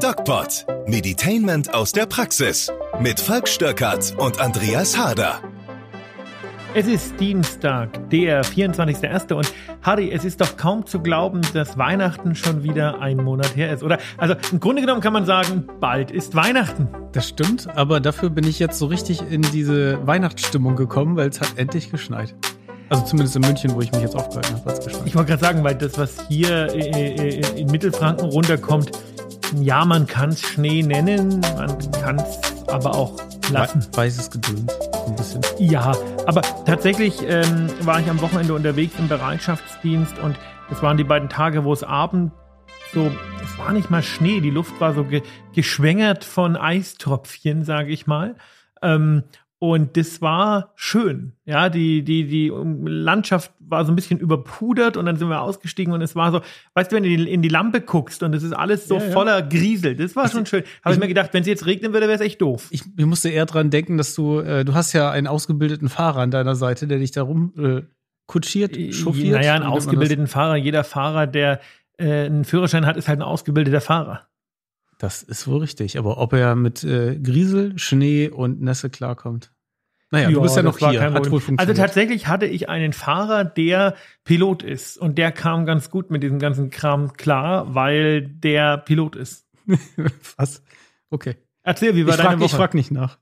DocPod. 0.00 0.64
Meditainment 0.86 1.74
aus 1.74 1.92
der 1.92 2.06
Praxis. 2.06 2.72
Mit 3.00 3.20
Falk 3.20 3.46
Stöckert 3.46 4.14
und 4.16 4.40
Andreas 4.40 4.96
Harder. 4.96 5.42
Es 6.72 6.86
ist 6.86 7.20
Dienstag, 7.20 8.08
der 8.08 8.42
24.01. 8.42 9.34
und 9.34 9.52
Harry, 9.82 10.10
es 10.10 10.24
ist 10.24 10.40
doch 10.40 10.56
kaum 10.56 10.86
zu 10.86 11.00
glauben, 11.00 11.42
dass 11.52 11.76
Weihnachten 11.76 12.34
schon 12.34 12.62
wieder 12.62 13.02
ein 13.02 13.18
Monat 13.18 13.54
her 13.56 13.74
ist, 13.74 13.82
oder? 13.82 13.98
Also 14.16 14.36
im 14.50 14.58
Grunde 14.58 14.80
genommen 14.80 15.02
kann 15.02 15.12
man 15.12 15.26
sagen, 15.26 15.68
bald 15.80 16.10
ist 16.10 16.34
Weihnachten. 16.34 16.88
Das 17.12 17.28
stimmt, 17.28 17.68
aber 17.76 18.00
dafür 18.00 18.30
bin 18.30 18.46
ich 18.46 18.58
jetzt 18.58 18.78
so 18.78 18.86
richtig 18.86 19.20
in 19.30 19.42
diese 19.42 20.06
Weihnachtsstimmung 20.06 20.76
gekommen, 20.76 21.16
weil 21.16 21.28
es 21.28 21.42
hat 21.42 21.58
endlich 21.58 21.90
geschneit. 21.90 22.34
Also 22.90 23.04
zumindest 23.04 23.36
in 23.36 23.42
München, 23.42 23.72
wo 23.72 23.80
ich 23.80 23.92
mich 23.92 24.00
jetzt 24.00 24.16
aufgehalten 24.16 24.56
habe, 24.56 24.64
hat 24.64 24.78
es 24.80 24.84
geschneit. 24.84 25.06
Ich 25.06 25.14
wollte 25.14 25.28
gerade 25.28 25.44
sagen, 25.44 25.62
weil 25.62 25.76
das, 25.76 25.96
was 25.96 26.26
hier 26.28 26.74
äh, 26.74 27.38
äh, 27.38 27.60
in 27.60 27.70
Mittelfranken 27.70 28.28
runterkommt, 28.28 28.90
ja, 29.58 29.84
man 29.84 30.06
kann 30.06 30.30
es 30.30 30.42
Schnee 30.42 30.82
nennen, 30.82 31.40
man 31.56 31.92
kann 31.92 32.18
es 32.18 32.68
aber 32.68 32.94
auch 32.94 33.16
lassen. 33.50 33.86
Weißes 33.92 34.30
Gedöns, 34.30 34.72
ein 35.06 35.16
bisschen. 35.16 35.40
Ja, 35.58 35.92
aber 36.26 36.42
tatsächlich 36.64 37.22
ähm, 37.26 37.68
war 37.82 38.00
ich 38.00 38.08
am 38.08 38.20
Wochenende 38.20 38.54
unterwegs 38.54 38.94
im 38.98 39.08
Bereitschaftsdienst 39.08 40.18
und 40.18 40.36
es 40.70 40.82
waren 40.82 40.96
die 40.96 41.04
beiden 41.04 41.28
Tage, 41.28 41.64
wo 41.64 41.72
es 41.72 41.82
Abend 41.82 42.32
so, 42.92 43.10
es 43.42 43.58
war 43.58 43.72
nicht 43.72 43.90
mal 43.90 44.02
Schnee, 44.02 44.40
die 44.40 44.50
Luft 44.50 44.80
war 44.80 44.94
so 44.94 45.04
ge 45.04 45.22
geschwängert 45.54 46.24
von 46.24 46.56
Eistropfchen, 46.56 47.64
sage 47.64 47.90
ich 47.90 48.06
mal. 48.06 48.36
Ähm, 48.82 49.24
und 49.62 49.98
das 49.98 50.22
war 50.22 50.72
schön. 50.74 51.32
Ja, 51.44 51.68
die, 51.68 52.02
die, 52.02 52.26
die 52.26 52.50
Landschaft 52.50 53.52
war 53.58 53.84
so 53.84 53.92
ein 53.92 53.94
bisschen 53.94 54.18
überpudert 54.18 54.96
und 54.96 55.04
dann 55.04 55.16
sind 55.16 55.28
wir 55.28 55.42
ausgestiegen 55.42 55.92
und 55.92 56.00
es 56.00 56.16
war 56.16 56.32
so, 56.32 56.40
weißt 56.72 56.90
du, 56.90 56.96
wenn 56.96 57.02
du 57.02 57.10
in 57.10 57.42
die 57.42 57.50
Lampe 57.50 57.82
guckst 57.82 58.22
und 58.22 58.34
es 58.34 58.42
ist 58.42 58.54
alles 58.54 58.88
so 58.88 58.96
ja, 58.96 59.04
ja. 59.04 59.10
voller 59.10 59.42
Griesel, 59.42 59.96
das 59.96 60.16
war 60.16 60.30
schon 60.30 60.46
schön. 60.46 60.62
Habe 60.82 60.94
ich, 60.94 60.96
ich, 60.96 61.00
mir 61.00 61.08
gedacht, 61.08 61.34
wenn 61.34 61.42
es 61.42 61.46
jetzt 61.46 61.66
regnen 61.66 61.92
würde, 61.92 62.08
wäre 62.08 62.14
es 62.14 62.22
echt 62.22 62.40
doof. 62.40 62.68
Ich, 62.70 62.84
ich, 62.96 63.04
musste 63.04 63.28
eher 63.28 63.44
dran 63.44 63.68
denken, 63.68 63.98
dass 63.98 64.14
du, 64.14 64.40
äh, 64.40 64.64
du 64.64 64.72
hast 64.72 64.94
ja 64.94 65.10
einen 65.10 65.26
ausgebildeten 65.26 65.90
Fahrer 65.90 66.20
an 66.20 66.30
deiner 66.30 66.54
Seite, 66.54 66.86
der 66.86 66.98
dich 66.98 67.10
da 67.10 67.22
rum 67.22 67.52
äh, 67.58 67.82
kutschiert, 68.26 68.78
chauffiert. 68.94 69.34
Naja, 69.34 69.56
einen 69.56 69.64
ausgebildeten 69.64 70.26
Fahrer. 70.26 70.56
Jeder 70.56 70.84
Fahrer, 70.84 71.26
der 71.26 71.60
äh, 71.98 72.24
einen 72.24 72.44
Führerschein 72.44 72.86
hat, 72.86 72.96
ist 72.96 73.08
halt 73.08 73.18
ein 73.18 73.24
ausgebildeter 73.24 73.82
Fahrer. 73.82 74.29
Das 75.00 75.22
ist 75.22 75.48
wohl 75.48 75.60
richtig. 75.60 75.98
Aber 75.98 76.18
ob 76.18 76.34
er 76.34 76.54
mit 76.54 76.84
äh, 76.84 77.18
Griesel, 77.18 77.78
Schnee 77.78 78.28
und 78.28 78.60
Nässe 78.60 78.90
klarkommt. 78.90 79.50
Naja, 80.10 80.28
ja, 80.28 80.34
du 80.34 80.42
bist 80.42 80.56
ja 80.56 80.62
noch 80.62 80.76
hier. 80.76 81.00
Hat 81.00 81.30
wohl. 81.30 81.40
Also 81.56 81.72
tatsächlich 81.72 82.26
hatte 82.26 82.44
ich 82.44 82.68
einen 82.68 82.92
Fahrer, 82.92 83.44
der 83.44 83.94
Pilot 84.24 84.62
ist. 84.62 84.98
Und 84.98 85.16
der 85.16 85.32
kam 85.32 85.64
ganz 85.64 85.88
gut 85.88 86.10
mit 86.10 86.22
diesem 86.22 86.38
ganzen 86.38 86.68
Kram 86.68 87.14
klar, 87.14 87.74
weil 87.74 88.28
der 88.28 88.76
Pilot 88.76 89.16
ist. 89.16 89.46
Was? 90.36 90.62
Okay. 91.08 91.36
Erzähl, 91.62 91.96
wie 91.96 92.04
war 92.04 92.10
ich 92.10 92.16
deine 92.16 92.28
frag, 92.28 92.38
Woche? 92.40 92.46
Ich 92.46 92.54
frag 92.54 92.74
nicht 92.74 92.90
nach. 92.90 93.18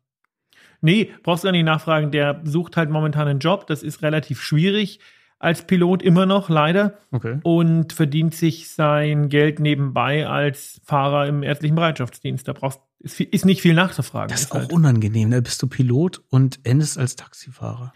Nee, 0.80 1.12
brauchst 1.22 1.44
gar 1.44 1.52
nicht 1.52 1.64
nachfragen. 1.64 2.10
Der 2.10 2.40
sucht 2.42 2.76
halt 2.76 2.90
momentan 2.90 3.28
einen 3.28 3.38
Job. 3.38 3.68
Das 3.68 3.84
ist 3.84 4.02
relativ 4.02 4.42
schwierig 4.42 4.98
als 5.38 5.66
Pilot 5.66 6.02
immer 6.02 6.26
noch, 6.26 6.48
leider. 6.48 6.98
Okay. 7.12 7.38
Und 7.42 7.92
verdient 7.92 8.34
sich 8.34 8.70
sein 8.70 9.28
Geld 9.28 9.60
nebenbei 9.60 10.26
als 10.26 10.80
Fahrer 10.84 11.26
im 11.26 11.42
ärztlichen 11.42 11.76
Bereitschaftsdienst. 11.76 12.48
Da 12.48 12.52
brauchst 12.52 12.80
ist, 13.00 13.20
ist 13.20 13.44
nicht 13.44 13.60
viel 13.60 13.74
nachzufragen. 13.74 14.30
Das 14.30 14.40
ist, 14.40 14.46
ist 14.46 14.52
auch 14.52 14.60
halt. 14.60 14.72
unangenehm. 14.72 15.30
Da 15.30 15.36
ne? 15.36 15.42
bist 15.42 15.62
du 15.62 15.68
Pilot 15.68 16.22
und 16.30 16.60
endest 16.64 16.98
als 16.98 17.16
Taxifahrer. 17.16 17.92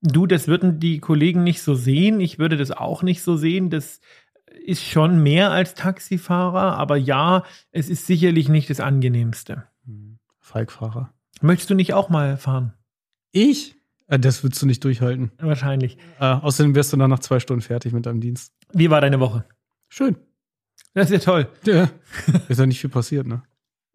Du, 0.00 0.26
das 0.26 0.46
würden 0.48 0.80
die 0.80 1.00
Kollegen 1.00 1.42
nicht 1.42 1.60
so 1.60 1.74
sehen. 1.74 2.20
Ich 2.20 2.38
würde 2.38 2.56
das 2.56 2.70
auch 2.70 3.02
nicht 3.02 3.22
so 3.22 3.36
sehen. 3.36 3.68
Das 3.68 4.00
ist 4.64 4.84
schon 4.84 5.22
mehr 5.22 5.50
als 5.50 5.74
Taxifahrer, 5.74 6.76
aber 6.78 6.96
ja, 6.96 7.44
es 7.72 7.88
ist 7.88 8.06
sicherlich 8.06 8.48
nicht 8.48 8.70
das 8.70 8.80
angenehmste. 8.80 9.64
Hm. 9.84 10.18
Falkfahrer. 10.40 11.12
Möchtest 11.40 11.70
du 11.70 11.74
nicht 11.74 11.92
auch 11.92 12.08
mal 12.08 12.36
fahren? 12.36 12.74
Ich? 13.32 13.77
Äh, 14.08 14.18
das 14.18 14.42
würdest 14.42 14.60
du 14.62 14.66
nicht 14.66 14.82
durchhalten. 14.82 15.30
Wahrscheinlich. 15.38 15.96
Äh, 16.18 16.24
außerdem 16.24 16.74
wärst 16.74 16.92
du 16.92 16.96
dann 16.96 17.10
nach 17.10 17.20
zwei 17.20 17.38
Stunden 17.38 17.62
fertig 17.62 17.92
mit 17.92 18.06
deinem 18.06 18.20
Dienst. 18.20 18.52
Wie 18.72 18.90
war 18.90 19.00
deine 19.00 19.20
Woche? 19.20 19.44
Schön. 19.88 20.16
Das 20.94 21.10
ist 21.10 21.12
ja 21.12 21.32
toll. 21.32 21.48
Ja. 21.64 21.88
Ist 22.48 22.58
ja 22.58 22.66
nicht 22.66 22.80
viel 22.80 22.90
passiert, 22.90 23.26
ne? 23.26 23.42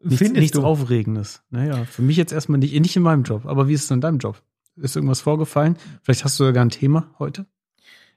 Nichts, 0.01 0.19
Findest 0.19 0.41
nichts 0.41 0.57
du? 0.57 0.63
Aufregendes. 0.63 1.43
Naja, 1.49 1.85
für 1.85 2.01
mich 2.01 2.17
jetzt 2.17 2.33
erstmal 2.33 2.59
nicht, 2.59 2.79
nicht 2.79 2.95
in 2.95 3.03
meinem 3.03 3.23
Job. 3.23 3.45
Aber 3.45 3.67
wie 3.67 3.73
ist 3.73 3.85
es 3.85 3.91
in 3.91 4.01
deinem 4.01 4.17
Job? 4.17 4.41
Ist 4.75 4.95
irgendwas 4.95 5.21
vorgefallen? 5.21 5.77
Vielleicht 6.01 6.23
hast 6.23 6.39
du 6.39 6.45
sogar 6.45 6.63
ein 6.63 6.69
Thema 6.69 7.13
heute? 7.19 7.45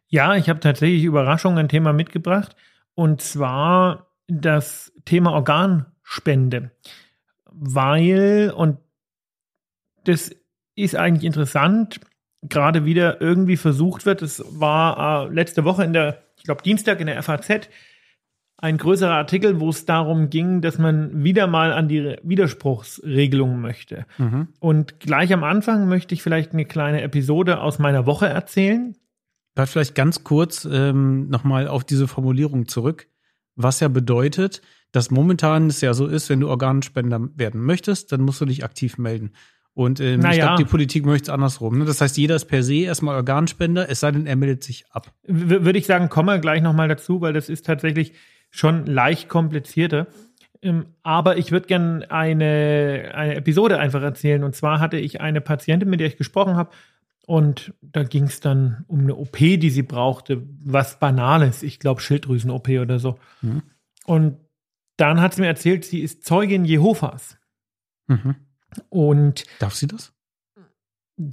Ja, 0.08 0.34
ich 0.36 0.48
habe 0.48 0.60
tatsächlich 0.60 1.04
Überraschung 1.04 1.58
ein 1.58 1.68
Thema 1.68 1.92
mitgebracht. 1.92 2.56
Und 2.94 3.20
zwar 3.20 4.10
das 4.26 4.92
Thema 5.04 5.32
Organspende. 5.32 6.72
Weil, 7.44 8.52
und 8.56 8.78
das 10.04 10.34
ist 10.76 10.94
eigentlich 10.94 11.24
interessant, 11.24 12.00
gerade 12.42 12.84
wieder 12.84 13.20
irgendwie 13.20 13.56
versucht 13.56 14.06
wird. 14.06 14.22
Es 14.22 14.44
war 14.48 15.26
äh, 15.26 15.34
letzte 15.34 15.64
Woche 15.64 15.84
in 15.84 15.92
der, 15.92 16.22
ich 16.36 16.44
glaube 16.44 16.62
Dienstag 16.62 17.00
in 17.00 17.06
der 17.06 17.22
FAZ, 17.22 17.68
ein 18.58 18.78
größerer 18.78 19.14
Artikel, 19.14 19.60
wo 19.60 19.68
es 19.68 19.84
darum 19.84 20.30
ging, 20.30 20.62
dass 20.62 20.78
man 20.78 21.22
wieder 21.22 21.46
mal 21.46 21.72
an 21.72 21.88
die 21.88 22.16
Widerspruchsregelung 22.22 23.60
möchte. 23.60 24.06
Mhm. 24.16 24.48
Und 24.60 24.98
gleich 25.00 25.32
am 25.32 25.44
Anfang 25.44 25.88
möchte 25.88 26.14
ich 26.14 26.22
vielleicht 26.22 26.52
eine 26.52 26.64
kleine 26.64 27.02
Episode 27.02 27.60
aus 27.60 27.78
meiner 27.78 28.06
Woche 28.06 28.28
erzählen. 28.28 28.96
Bleib 29.54 29.68
vielleicht 29.68 29.94
ganz 29.94 30.24
kurz 30.24 30.66
ähm, 30.70 31.28
nochmal 31.28 31.68
auf 31.68 31.84
diese 31.84 32.08
Formulierung 32.08 32.66
zurück, 32.66 33.08
was 33.56 33.80
ja 33.80 33.88
bedeutet, 33.88 34.62
dass 34.92 35.10
momentan 35.10 35.66
es 35.66 35.82
ja 35.82 35.92
so 35.92 36.06
ist, 36.06 36.30
wenn 36.30 36.40
du 36.40 36.48
Organspender 36.48 37.28
werden 37.34 37.60
möchtest, 37.60 38.12
dann 38.12 38.22
musst 38.22 38.40
du 38.40 38.46
dich 38.46 38.64
aktiv 38.64 38.96
melden. 38.96 39.32
Und 39.76 40.00
ähm, 40.00 40.20
naja. 40.20 40.32
ich 40.32 40.40
glaube, 40.40 40.56
die 40.56 40.70
Politik 40.70 41.04
möchte 41.04 41.24
es 41.24 41.28
andersrum. 41.28 41.76
Ne? 41.76 41.84
Das 41.84 42.00
heißt, 42.00 42.16
jeder 42.16 42.34
ist 42.34 42.46
per 42.46 42.62
se 42.62 42.76
erstmal 42.76 43.14
Organspender, 43.14 43.90
es 43.90 44.00
sei 44.00 44.10
denn, 44.10 44.26
er 44.26 44.34
meldet 44.34 44.64
sich 44.64 44.86
ab. 44.90 45.12
W 45.24 45.66
würde 45.66 45.78
ich 45.78 45.84
sagen, 45.84 46.08
kommen 46.08 46.30
wir 46.30 46.38
gleich 46.38 46.62
nochmal 46.62 46.88
dazu, 46.88 47.20
weil 47.20 47.34
das 47.34 47.50
ist 47.50 47.66
tatsächlich 47.66 48.14
schon 48.50 48.86
leicht 48.86 49.28
komplizierter. 49.28 50.06
Ähm, 50.62 50.86
aber 51.02 51.36
ich 51.36 51.52
würde 51.52 51.66
gerne 51.66 52.10
eine, 52.10 53.10
eine 53.12 53.34
Episode 53.34 53.78
einfach 53.78 54.00
erzählen. 54.00 54.44
Und 54.44 54.56
zwar 54.56 54.80
hatte 54.80 54.96
ich 54.96 55.20
eine 55.20 55.42
Patientin, 55.42 55.90
mit 55.90 56.00
der 56.00 56.06
ich 56.06 56.16
gesprochen 56.16 56.56
habe. 56.56 56.70
Und 57.26 57.74
da 57.82 58.02
ging 58.02 58.24
es 58.24 58.40
dann 58.40 58.86
um 58.86 59.00
eine 59.00 59.14
OP, 59.14 59.36
die 59.36 59.68
sie 59.68 59.82
brauchte. 59.82 60.42
Was 60.64 60.98
Banales. 60.98 61.62
Ich 61.62 61.80
glaube, 61.80 62.00
Schilddrüsen-OP 62.00 62.70
oder 62.80 62.98
so. 62.98 63.18
Mhm. 63.42 63.62
Und 64.06 64.38
dann 64.96 65.20
hat 65.20 65.34
sie 65.34 65.42
mir 65.42 65.48
erzählt, 65.48 65.84
sie 65.84 66.00
ist 66.00 66.24
Zeugin 66.24 66.64
Jehovas. 66.64 67.36
Mhm. 68.06 68.36
Und 68.88 69.44
darf 69.58 69.74
sie 69.74 69.86
das? 69.86 70.12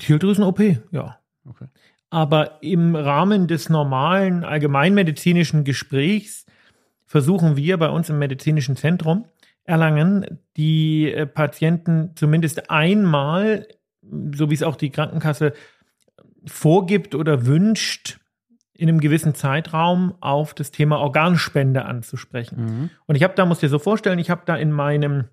Schilddrüsen-OP, 0.01 0.59
ja. 0.91 1.19
Okay. 1.47 1.65
Aber 2.09 2.61
im 2.61 2.95
Rahmen 2.95 3.47
des 3.47 3.69
normalen 3.69 4.43
allgemeinmedizinischen 4.43 5.63
Gesprächs 5.63 6.45
versuchen 7.05 7.57
wir 7.57 7.77
bei 7.77 7.89
uns 7.89 8.09
im 8.09 8.19
medizinischen 8.19 8.75
Zentrum 8.75 9.25
Erlangen 9.65 10.39
die 10.57 11.11
äh, 11.11 11.25
Patienten 11.25 12.11
zumindest 12.15 12.69
einmal, 12.69 13.65
so 14.01 14.49
wie 14.49 14.53
es 14.53 14.63
auch 14.63 14.75
die 14.75 14.89
Krankenkasse 14.89 15.53
vorgibt 16.45 17.15
oder 17.15 17.45
wünscht, 17.45 18.19
in 18.73 18.89
einem 18.89 18.99
gewissen 18.99 19.35
Zeitraum 19.35 20.15
auf 20.19 20.53
das 20.53 20.71
Thema 20.71 20.97
Organspende 20.99 21.85
anzusprechen. 21.85 22.57
Mhm. 22.57 22.89
Und 23.05 23.15
ich 23.15 23.23
habe 23.23 23.35
da, 23.35 23.45
muss 23.45 23.59
dir 23.59 23.69
so 23.69 23.79
vorstellen, 23.79 24.19
ich 24.19 24.29
habe 24.29 24.41
da 24.45 24.55
in 24.55 24.71
meinem 24.71 25.25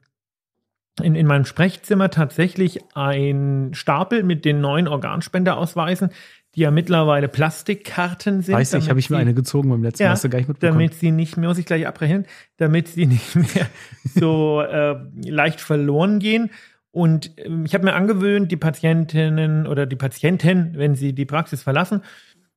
in, 1.02 1.14
in 1.14 1.26
meinem 1.26 1.44
Sprechzimmer 1.44 2.10
tatsächlich 2.10 2.80
ein 2.94 3.70
Stapel 3.72 4.22
mit 4.22 4.44
den 4.44 4.60
neuen 4.60 4.88
Organspenderausweisen, 4.88 6.10
die 6.54 6.60
ja 6.60 6.70
mittlerweile 6.70 7.28
Plastikkarten 7.28 8.42
sind. 8.42 8.54
Weiß 8.54 8.74
ich, 8.74 8.88
habe 8.88 8.98
ich 8.98 9.10
mir 9.10 9.18
eine 9.18 9.34
gezogen 9.34 9.70
beim 9.70 9.82
letzten 9.82 10.04
Mal, 10.04 10.10
hast 10.10 10.24
du 10.24 10.28
gar 10.28 10.38
nicht 10.38 10.48
mitbekommen. 10.48 10.78
Damit 10.78 10.94
sie 10.94 11.12
nicht 11.12 11.36
mehr, 11.36 11.48
muss 11.48 11.58
ich 11.58 11.66
gleich 11.66 11.86
abbrechen, 11.86 12.26
damit 12.56 12.88
sie 12.88 13.06
nicht 13.06 13.36
mehr 13.36 13.66
so 14.04 14.60
äh, 14.68 14.96
leicht 15.24 15.60
verloren 15.60 16.18
gehen. 16.18 16.50
Und 16.90 17.32
ähm, 17.38 17.64
ich 17.64 17.74
habe 17.74 17.84
mir 17.84 17.94
angewöhnt, 17.94 18.50
die 18.50 18.56
Patientinnen 18.56 19.66
oder 19.66 19.86
die 19.86 19.96
Patienten, 19.96 20.72
wenn 20.74 20.96
sie 20.96 21.14
die 21.14 21.24
Praxis 21.24 21.62
verlassen 21.62 22.02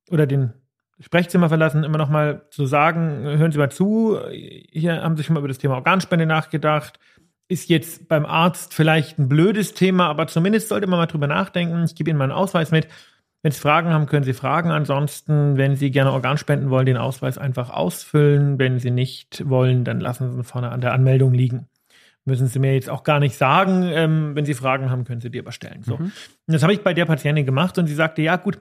oder 0.10 0.26
den 0.26 0.54
Sprechzimmer 1.00 1.50
verlassen, 1.50 1.84
immer 1.84 1.98
noch 1.98 2.10
mal 2.10 2.48
zu 2.50 2.66
sagen, 2.66 3.24
hören 3.24 3.52
Sie 3.52 3.58
mal 3.58 3.72
zu, 3.72 4.20
hier 4.32 5.02
haben 5.02 5.18
Sie 5.18 5.24
schon 5.24 5.34
mal 5.34 5.40
über 5.40 5.48
das 5.48 5.58
Thema 5.58 5.76
Organspende 5.76 6.26
nachgedacht, 6.26 7.00
ist 7.48 7.70
jetzt 7.70 8.08
beim 8.08 8.26
Arzt 8.26 8.74
vielleicht 8.74 9.20
ein 9.20 9.30
blödes 9.30 9.74
Thema, 9.74 10.08
aber 10.08 10.28
zumindest 10.28 10.70
sollte 10.70 10.88
man 10.88 11.00
mal 11.00 11.06
drüber 11.06 11.28
nachdenken. 11.28 11.84
Ich 11.84 11.96
gebe 11.96 12.10
Ihnen 12.10 12.20
meinen 12.20 12.32
Ausweis 12.32 12.72
mit. 12.72 12.88
Wenn 13.42 13.52
Sie 13.52 13.60
Fragen 13.60 13.90
haben, 13.90 14.06
können 14.06 14.24
Sie 14.24 14.34
fragen. 14.34 14.72
Ansonsten, 14.72 15.58
wenn 15.58 15.76
Sie 15.76 15.92
gerne 15.92 16.12
Organ 16.12 16.38
spenden 16.38 16.70
wollen, 16.70 16.86
den 16.86 16.98
Ausweis 16.98 17.38
einfach 17.38 17.70
ausfüllen. 17.70 18.58
Wenn 18.58 18.80
Sie 18.80 18.92
nicht 18.92 19.48
wollen, 19.50 19.84
dann 19.84 20.00
lassen 20.00 20.32
Sie 20.32 20.38
ihn 20.38 20.44
vorne 20.44 20.72
an 20.72 20.82
der 20.82 20.94
Anmeldung 20.94 21.34
liegen. 21.34 21.68
Müssen 22.26 22.48
Sie 22.48 22.60
mir 22.60 22.74
jetzt 22.74 22.90
auch 22.90 23.04
gar 23.04 23.20
nicht 23.20 23.36
sagen. 23.36 23.84
Ähm, 23.84 24.36
wenn 24.36 24.46
Sie 24.46 24.54
Fragen 24.54 24.90
haben, 24.90 25.04
können 25.04 25.20
Sie 25.20 25.30
die 25.30 25.40
aber 25.40 25.52
stellen. 25.52 25.84
So. 25.84 25.98
Mhm. 25.98 26.06
Und 26.06 26.14
das 26.48 26.64
habe 26.64 26.74
ich 26.74 26.82
bei 26.82 26.94
der 26.94 27.06
Patientin 27.06 27.46
gemacht 27.46 27.78
und 27.78 27.88
sie 27.88 27.96
sagte, 27.96 28.22
ja 28.22 28.38
gut, 28.38 28.60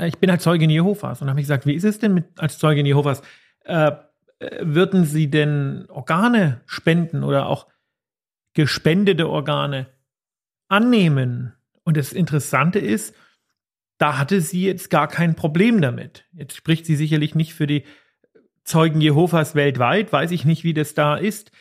ich 0.00 0.18
bin 0.18 0.30
halt 0.30 0.40
Zeugin 0.40 0.70
Jehovas. 0.70 1.20
Und 1.20 1.28
habe 1.28 1.40
ich 1.40 1.44
gesagt, 1.44 1.66
wie 1.66 1.74
ist 1.74 1.84
es 1.84 1.98
denn 1.98 2.14
mit 2.14 2.26
als 2.38 2.58
Zeugin 2.58 2.86
Jehovas? 2.86 3.22
Äh, 3.64 3.88
äh, 3.88 3.96
würden 4.60 5.04
Sie 5.04 5.30
denn 5.30 5.86
Organe 5.88 6.60
spenden 6.66 7.24
oder 7.24 7.46
auch 7.46 7.66
gespendete 8.54 9.28
Organe 9.28 9.86
annehmen? 10.68 11.52
Und 11.84 11.96
das 11.96 12.12
Interessante 12.12 12.78
ist, 12.78 13.14
da 13.98 14.18
hatte 14.18 14.40
sie 14.40 14.64
jetzt 14.64 14.90
gar 14.90 15.08
kein 15.08 15.34
Problem 15.34 15.80
damit. 15.80 16.26
Jetzt 16.32 16.56
spricht 16.56 16.84
sie 16.84 16.96
sicherlich 16.96 17.34
nicht 17.34 17.54
für 17.54 17.66
die 17.66 17.84
Zeugen 18.64 19.00
Jehovas 19.00 19.54
weltweit, 19.54 20.12
weiß 20.12 20.32
ich 20.32 20.44
nicht, 20.44 20.64
wie 20.64 20.74
das 20.74 20.94
da 20.94 21.16
ist. 21.16 21.52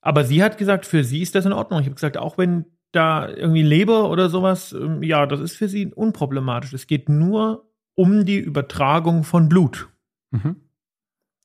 Aber 0.00 0.24
sie 0.24 0.42
hat 0.44 0.58
gesagt, 0.58 0.86
für 0.86 1.02
sie 1.02 1.22
ist 1.22 1.34
das 1.34 1.46
in 1.46 1.52
Ordnung. 1.52 1.80
Ich 1.80 1.86
habe 1.86 1.94
gesagt, 1.94 2.18
auch 2.18 2.38
wenn 2.38 2.66
da 2.92 3.28
irgendwie 3.28 3.62
Leber 3.62 4.10
oder 4.10 4.28
sowas, 4.28 4.72
ähm, 4.72 5.02
ja, 5.02 5.26
das 5.26 5.40
ist 5.40 5.56
für 5.56 5.68
sie 5.68 5.86
unproblematisch. 5.86 6.72
Es 6.72 6.86
geht 6.86 7.08
nur 7.08 7.68
um 7.94 8.24
die 8.24 8.38
Übertragung 8.38 9.24
von 9.24 9.48
Blut. 9.48 9.88
Mhm. 10.30 10.56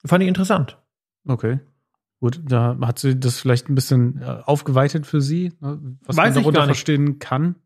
Fand 0.04 0.22
ich 0.22 0.28
interessant. 0.28 0.78
Okay. 1.26 1.60
Gut, 2.20 2.40
da 2.44 2.78
hat 2.82 2.98
sie 2.98 3.18
das 3.18 3.40
vielleicht 3.40 3.68
ein 3.68 3.74
bisschen 3.74 4.22
äh, 4.22 4.42
aufgeweitet 4.44 5.06
für 5.06 5.20
sie, 5.20 5.52
ne, 5.60 5.96
was 6.04 6.16
Weiß 6.16 6.34
man 6.34 6.42
darunter 6.42 6.64
verstehen 6.66 7.18
kann. 7.18 7.56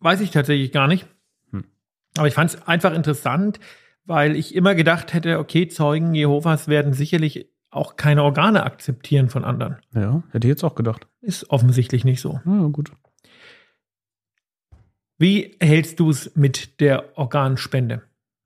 Weiß 0.00 0.20
ich 0.20 0.30
tatsächlich 0.30 0.72
gar 0.72 0.88
nicht. 0.88 1.06
Hm. 1.50 1.64
Aber 2.16 2.26
ich 2.26 2.34
fand 2.34 2.54
es 2.54 2.66
einfach 2.66 2.94
interessant, 2.94 3.60
weil 4.04 4.36
ich 4.36 4.54
immer 4.54 4.74
gedacht 4.74 5.12
hätte, 5.12 5.38
okay, 5.38 5.68
Zeugen 5.68 6.14
Jehovas 6.14 6.66
werden 6.66 6.94
sicherlich 6.94 7.50
auch 7.70 7.96
keine 7.96 8.22
Organe 8.22 8.64
akzeptieren 8.64 9.28
von 9.28 9.44
anderen. 9.44 9.76
Ja, 9.94 10.22
hätte 10.30 10.48
ich 10.48 10.50
jetzt 10.50 10.64
auch 10.64 10.74
gedacht. 10.74 11.06
Ist 11.20 11.50
offensichtlich 11.50 12.04
nicht 12.04 12.20
so. 12.20 12.40
Ja, 12.44 12.66
gut. 12.68 12.92
Wie 15.18 15.56
hältst 15.60 16.00
du 16.00 16.08
es 16.08 16.34
mit 16.34 16.80
der 16.80 17.18
Organspende? 17.18 18.02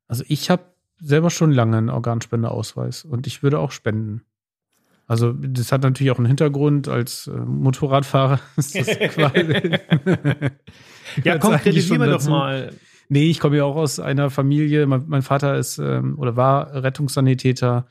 Also 0.09 0.25
ich 0.27 0.51
habe 0.51 0.74
selber 1.05 1.31
schon 1.31 1.53
lange 1.53 1.77
einen 1.77 1.91
Organspendeausweis 1.91 3.05
und 3.05 3.27
ich 3.27 3.43
würde 3.43 3.59
auch 3.59 3.71
spenden. 3.71 4.23
Also 5.07 5.33
das 5.33 5.71
hat 5.71 5.83
natürlich 5.83 6.11
auch 6.11 6.19
einen 6.19 6.27
Hintergrund 6.27 6.89
als 6.89 7.27
äh, 7.27 7.33
Motorradfahrer. 7.33 8.41
Ist 8.57 8.75
das 8.75 8.87
quasi 8.87 9.79
ja, 11.23 11.39
konkretisieren 11.39 12.01
wir 12.01 12.09
doch 12.09 12.27
mal. 12.27 12.73
Nee, 13.11 13.29
ich 13.29 13.39
komme 13.39 13.59
ja 13.59 13.65
auch 13.65 13.77
aus 13.77 14.01
einer 14.01 14.31
Familie. 14.31 14.87
Mein, 14.87 15.05
mein 15.07 15.23
Vater 15.23 15.57
ist 15.59 15.77
ähm, 15.79 16.19
oder 16.19 16.37
war 16.37 16.73
Rettungssanitäter 16.73 17.87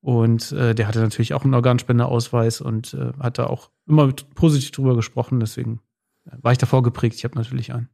und 0.00 0.50
äh, 0.52 0.74
der 0.74 0.88
hatte 0.88 1.00
natürlich 1.00 1.34
auch 1.34 1.44
einen 1.44 1.54
Organspendeausweis 1.54 2.60
und 2.60 2.94
äh, 2.94 3.12
hat 3.20 3.38
da 3.38 3.46
auch 3.46 3.70
immer 3.86 4.12
positiv 4.34 4.72
drüber 4.72 4.96
gesprochen. 4.96 5.38
Deswegen 5.38 5.80
äh, 6.26 6.32
war 6.42 6.50
ich 6.50 6.58
davor 6.58 6.82
geprägt. 6.82 7.14
Ich 7.14 7.24
habe 7.24 7.38
natürlich 7.38 7.72
einen. 7.72 7.88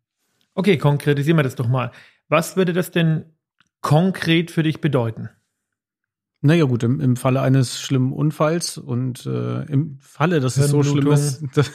Okay, 0.54 0.78
konkretisieren 0.78 1.36
wir 1.36 1.42
das 1.42 1.56
doch 1.56 1.68
mal. 1.68 1.92
Was 2.28 2.56
würde 2.56 2.72
das 2.72 2.90
denn 2.90 3.35
konkret 3.80 4.50
für 4.50 4.62
dich 4.62 4.80
bedeuten? 4.80 5.30
Naja 6.42 6.64
gut, 6.64 6.82
im, 6.82 7.00
im 7.00 7.16
Falle 7.16 7.40
eines 7.40 7.80
schlimmen 7.80 8.12
Unfalls 8.12 8.78
und 8.78 9.26
äh, 9.26 9.62
im 9.64 9.98
Falle, 10.00 10.40
dass 10.40 10.56
es 10.56 10.70
so 10.70 10.82
schlimm 10.82 11.10
ist, 11.10 11.42
dass, 11.54 11.72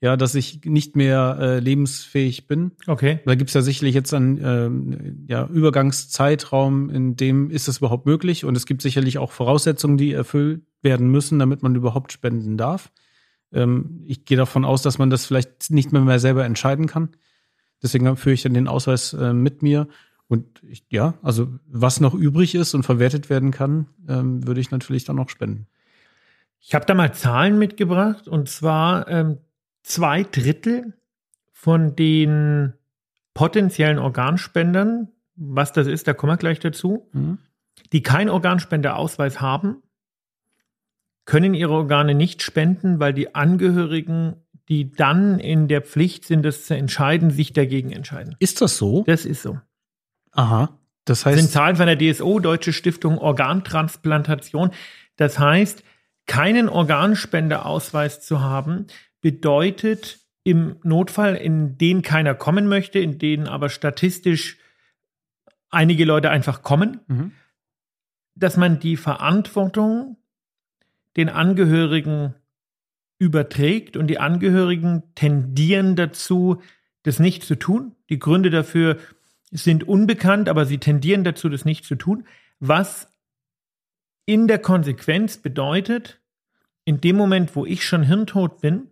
ja, 0.00 0.16
dass 0.16 0.34
ich 0.34 0.64
nicht 0.64 0.96
mehr 0.96 1.36
äh, 1.40 1.58
lebensfähig 1.58 2.46
bin. 2.46 2.72
Okay. 2.86 3.20
Da 3.26 3.34
gibt's 3.34 3.52
ja 3.52 3.62
sicherlich 3.62 3.94
jetzt 3.94 4.14
einen 4.14 4.38
äh, 5.28 5.32
ja, 5.32 5.46
Übergangszeitraum, 5.46 6.88
in 6.88 7.16
dem 7.16 7.50
ist 7.50 7.68
es 7.68 7.78
überhaupt 7.78 8.06
möglich 8.06 8.44
und 8.44 8.56
es 8.56 8.64
gibt 8.64 8.80
sicherlich 8.80 9.18
auch 9.18 9.32
Voraussetzungen, 9.32 9.98
die 9.98 10.12
erfüllt 10.12 10.62
werden 10.82 11.10
müssen, 11.10 11.38
damit 11.38 11.62
man 11.62 11.74
überhaupt 11.74 12.12
spenden 12.12 12.56
darf. 12.56 12.92
Ähm, 13.52 14.02
ich 14.06 14.24
gehe 14.24 14.38
davon 14.38 14.64
aus, 14.64 14.82
dass 14.82 14.98
man 14.98 15.10
das 15.10 15.26
vielleicht 15.26 15.70
nicht 15.70 15.92
mehr, 15.92 16.02
mehr 16.02 16.20
selber 16.20 16.44
entscheiden 16.44 16.86
kann. 16.86 17.10
Deswegen 17.82 18.16
führe 18.16 18.34
ich 18.34 18.42
dann 18.42 18.54
den 18.54 18.68
Ausweis 18.68 19.12
äh, 19.12 19.32
mit 19.32 19.62
mir 19.62 19.88
und 20.30 20.62
ich, 20.62 20.84
ja, 20.90 21.14
also 21.22 21.48
was 21.66 21.98
noch 21.98 22.14
übrig 22.14 22.54
ist 22.54 22.74
und 22.74 22.84
verwertet 22.84 23.30
werden 23.30 23.50
kann, 23.50 23.88
ähm, 24.08 24.46
würde 24.46 24.60
ich 24.60 24.70
natürlich 24.70 25.04
dann 25.04 25.16
noch 25.16 25.28
spenden. 25.28 25.66
Ich 26.60 26.72
habe 26.72 26.86
da 26.86 26.94
mal 26.94 27.12
Zahlen 27.12 27.58
mitgebracht 27.58 28.28
und 28.28 28.48
zwar 28.48 29.08
ähm, 29.08 29.38
zwei 29.82 30.22
Drittel 30.22 30.94
von 31.50 31.96
den 31.96 32.74
potenziellen 33.34 33.98
Organspendern, 33.98 35.08
was 35.34 35.72
das 35.72 35.88
ist, 35.88 36.06
da 36.06 36.14
kommen 36.14 36.32
wir 36.32 36.36
gleich 36.36 36.60
dazu, 36.60 37.08
mhm. 37.12 37.38
die 37.92 38.04
keinen 38.04 38.28
Organspendeausweis 38.30 39.40
haben, 39.40 39.82
können 41.24 41.54
ihre 41.54 41.72
Organe 41.72 42.14
nicht 42.14 42.42
spenden, 42.42 43.00
weil 43.00 43.14
die 43.14 43.34
Angehörigen, 43.34 44.36
die 44.68 44.92
dann 44.92 45.40
in 45.40 45.66
der 45.66 45.82
Pflicht 45.82 46.24
sind, 46.24 46.44
das 46.44 46.66
zu 46.66 46.76
entscheiden, 46.76 47.30
sich 47.30 47.52
dagegen 47.52 47.90
entscheiden. 47.90 48.36
Ist 48.38 48.60
das 48.60 48.76
so? 48.76 49.02
Das 49.08 49.24
ist 49.24 49.42
so. 49.42 49.58
Aha. 50.32 50.78
Das 51.04 51.26
heißt. 51.26 51.36
Das 51.36 51.44
sind 51.44 51.52
Zahlen 51.52 51.76
von 51.76 51.86
der 51.86 51.98
DSO, 51.98 52.38
Deutsche 52.40 52.72
Stiftung 52.72 53.18
Organtransplantation. 53.18 54.70
Das 55.16 55.38
heißt, 55.38 55.82
keinen 56.26 56.68
Organspendeausweis 56.68 58.20
zu 58.20 58.40
haben, 58.40 58.86
bedeutet 59.20 60.20
im 60.44 60.76
Notfall, 60.82 61.36
in 61.36 61.76
den 61.76 62.02
keiner 62.02 62.34
kommen 62.34 62.68
möchte, 62.68 62.98
in 62.98 63.18
denen 63.18 63.46
aber 63.46 63.68
statistisch 63.68 64.56
einige 65.70 66.04
Leute 66.04 66.30
einfach 66.30 66.62
kommen, 66.62 67.00
mhm. 67.06 67.32
dass 68.34 68.56
man 68.56 68.78
die 68.78 68.96
Verantwortung 68.96 70.16
den 71.16 71.28
Angehörigen 71.28 72.34
überträgt 73.18 73.96
und 73.96 74.06
die 74.06 74.18
Angehörigen 74.18 75.02
tendieren 75.14 75.96
dazu, 75.96 76.62
das 77.02 77.18
nicht 77.18 77.44
zu 77.44 77.56
tun. 77.56 77.94
Die 78.08 78.18
Gründe 78.18 78.50
dafür 78.50 78.98
sind 79.50 79.86
unbekannt, 79.86 80.48
aber 80.48 80.64
sie 80.64 80.78
tendieren 80.78 81.24
dazu, 81.24 81.48
das 81.48 81.64
nicht 81.64 81.84
zu 81.84 81.96
tun, 81.96 82.26
was 82.60 83.08
in 84.26 84.46
der 84.46 84.58
Konsequenz 84.58 85.38
bedeutet, 85.38 86.20
in 86.84 87.00
dem 87.00 87.16
Moment, 87.16 87.56
wo 87.56 87.66
ich 87.66 87.84
schon 87.84 88.02
hirntot 88.02 88.60
bin 88.60 88.88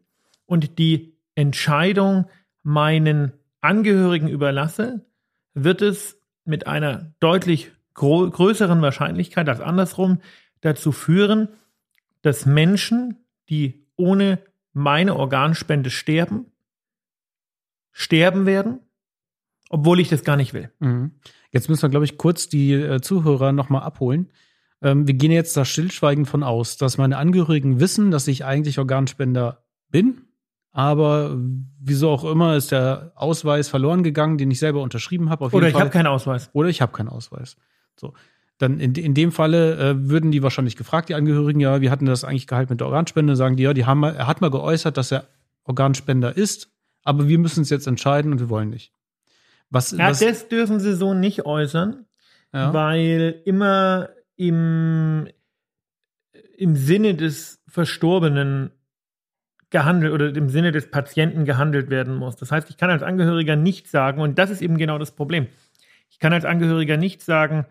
und 0.47 0.79
die 0.79 1.15
Entscheidung 1.35 2.29
meinen 2.63 3.33
Angehörigen 3.61 4.29
überlasse, 4.29 5.05
wird 5.55 5.83
es 5.83 6.21
mit 6.45 6.67
einer 6.67 7.13
deutlich 7.21 7.71
größeren 7.95 8.81
Wahrscheinlichkeit 8.81 9.49
als 9.49 9.61
andersrum 9.61 10.21
dazu 10.61 10.93
führen, 10.93 11.49
dass 12.23 12.47
Menschen, 12.47 13.17
die 13.49 13.87
ohne 13.97 14.39
meine 14.73 15.17
Organspende 15.17 15.91
sterben, 15.91 16.47
sterben 17.93 18.47
werden 18.47 18.81
obwohl 19.69 20.01
ich 20.01 20.09
das 20.09 20.25
gar 20.25 20.37
nicht 20.37 20.55
will. 20.55 20.71
Mhm. 20.81 21.13
Jetzt 21.51 21.69
müssen 21.69 21.83
wir, 21.83 21.89
glaube 21.89 22.05
ich, 22.05 22.19
kurz 22.19 22.49
die 22.49 22.73
äh, 22.73 23.01
Zuhörer 23.01 23.53
nochmal 23.53 23.83
abholen. 23.83 24.31
Ähm, 24.83 25.07
wir 25.07 25.15
gehen 25.15 25.33
jetzt 25.33 25.57
da 25.57 25.65
stillschweigend 25.65 26.29
von 26.29 26.43
aus, 26.43 26.77
dass 26.77 26.99
meine 26.99 27.17
Angehörigen 27.17 27.81
wissen, 27.81 28.11
dass 28.11 28.29
ich 28.29 28.45
eigentlich 28.45 28.79
Organspender 28.79 29.65
bin. 29.91 30.23
Aber 30.71 31.37
wieso 31.81 32.11
auch 32.11 32.25
immer 32.25 32.55
ist 32.55 32.71
der 32.71 33.13
Ausweis 33.17 33.69
verloren 33.69 34.03
gegangen, 34.03 34.39
den 34.39 34.51
ich 34.51 34.59
selber 34.59 34.83
unterschrieben 34.83 35.31
habe. 35.31 35.47
Oder 35.47 35.69
ich 35.69 35.75
habe 35.75 35.91
keinen 35.91 36.07
Ausweis. 36.07 36.51
Oder 36.53 36.69
ich 36.69 36.81
habe 36.81 36.93
keinen 36.93 37.09
Ausweis. 37.09 37.57
So. 37.99 38.15
Dann 38.59 38.79
in, 38.79 38.95
in 38.95 39.15
dem 39.15 39.33
Falle 39.33 39.77
äh, 39.77 40.09
würden 40.09 40.31
die 40.31 40.43
wahrscheinlich 40.43 40.77
gefragt, 40.77 41.09
die 41.09 41.15
Angehörigen, 41.15 41.61
ja, 41.61 41.81
wie 41.81 41.91
hatten 41.91 42.07
das 42.07 42.25
eigentlich 42.25 42.47
gehalten 42.47 42.73
mit 42.73 42.81
der 42.81 42.89
Organspende? 42.89 43.37
Sagen 43.37 43.57
die, 43.57 43.63
ja, 43.63 43.73
die 43.73 43.87
haben, 43.87 44.03
er 44.03 44.27
hat 44.27 44.41
mal 44.41 44.51
geäußert, 44.51 44.97
dass 44.97 45.13
er 45.13 45.29
Organspender 45.65 46.37
ist, 46.37 46.71
aber 47.05 47.29
wir 47.29 47.39
müssen 47.39 47.63
es 47.63 47.71
jetzt 47.71 47.87
entscheiden 47.87 48.33
und 48.33 48.41
wir 48.41 48.49
wollen 48.49 48.71
nicht. 48.71 48.93
Was, 49.71 49.93
ja, 49.93 50.11
was? 50.11 50.21
das 50.21 50.49
dürfen 50.49 50.81
sie 50.81 50.95
so 50.95 51.15
nicht 51.15 51.45
äußern, 51.45 52.07
ja. 52.53 52.73
weil 52.73 53.43
immer 53.45 54.11
im, 54.37 55.29
im 56.57 56.77
Sinne 56.77 57.15
des 57.15 57.63
Verstorbenen 57.69 58.71
gehandelt 59.71 60.13
oder 60.13 60.35
im 60.35 60.49
Sinne 60.49 60.73
des 60.73 60.91
Patienten 60.91 61.45
gehandelt 61.45 61.91
werden 61.91 62.15
muss. 62.15 62.37
Das 62.37 62.51
heißt, 62.51 62.71
ich 62.71 62.79
kann 62.79 62.91
als 62.91 63.03
Angehöriger 63.03 63.57
nicht 63.57 63.89
sagen, 63.89 64.23
und 64.23 64.39
das 64.39 64.51
ist 64.51 64.63
eben 64.63 64.79
genau 64.79 64.99
das 64.99 65.15
Problem. 65.15 65.49
Ich 66.11 66.19
kann 66.19 66.33
als 66.33 66.47
Angehöriger 66.47 66.97
nicht 66.97 67.23
sagen, 67.23 67.67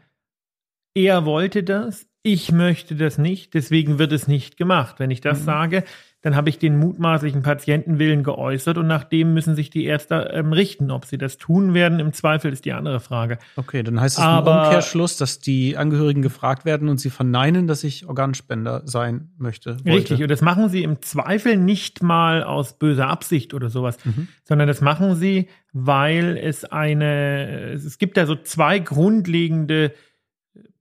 er 0.93 1.25
wollte 1.25 1.63
das, 1.63 2.07
ich 2.27 2.51
möchte 2.51 2.95
das 2.95 3.17
nicht, 3.17 3.53
deswegen 3.53 3.99
wird 3.99 4.11
es 4.11 4.27
nicht 4.27 4.57
gemacht. 4.57 4.99
Wenn 4.99 5.11
ich 5.11 5.21
das 5.21 5.39
mhm. 5.39 5.45
sage, 5.45 5.83
dann 6.21 6.35
habe 6.35 6.49
ich 6.49 6.59
den 6.59 6.77
mutmaßlichen 6.77 7.41
Patientenwillen 7.41 8.23
geäußert 8.23 8.77
und 8.77 8.85
nach 8.85 9.05
dem 9.05 9.33
müssen 9.33 9.55
sich 9.55 9.69
die 9.69 9.85
Ärzte 9.85 10.31
ähm, 10.33 10.51
richten. 10.51 10.91
Ob 10.91 11.05
sie 11.05 11.17
das 11.17 11.37
tun 11.37 11.73
werden, 11.73 12.01
im 12.01 12.11
Zweifel 12.11 12.51
ist 12.51 12.65
die 12.65 12.73
andere 12.73 12.99
Frage. 12.99 13.37
Okay, 13.55 13.81
dann 13.81 14.01
heißt 14.01 14.17
es 14.17 14.23
Aber, 14.23 14.51
im 14.51 14.57
Umkehrschluss, 14.65 15.15
dass 15.15 15.39
die 15.39 15.77
Angehörigen 15.77 16.21
gefragt 16.21 16.65
werden 16.65 16.89
und 16.89 16.99
sie 16.99 17.11
verneinen, 17.11 17.65
dass 17.65 17.85
ich 17.85 18.07
Organspender 18.07 18.81
sein 18.83 19.29
möchte. 19.37 19.77
Wollte. 19.85 19.89
Richtig, 19.89 20.21
und 20.21 20.29
das 20.29 20.41
machen 20.41 20.67
sie 20.67 20.83
im 20.83 21.01
Zweifel 21.01 21.55
nicht 21.55 22.03
mal 22.03 22.43
aus 22.43 22.77
böser 22.77 23.07
Absicht 23.07 23.53
oder 23.53 23.69
sowas, 23.69 23.97
mhm. 24.03 24.27
sondern 24.43 24.67
das 24.67 24.81
machen 24.81 25.15
sie, 25.15 25.47
weil 25.71 26.35
es 26.35 26.65
eine, 26.65 27.71
es 27.71 27.97
gibt 27.99 28.17
da 28.17 28.25
so 28.25 28.35
zwei 28.35 28.79
grundlegende 28.79 29.93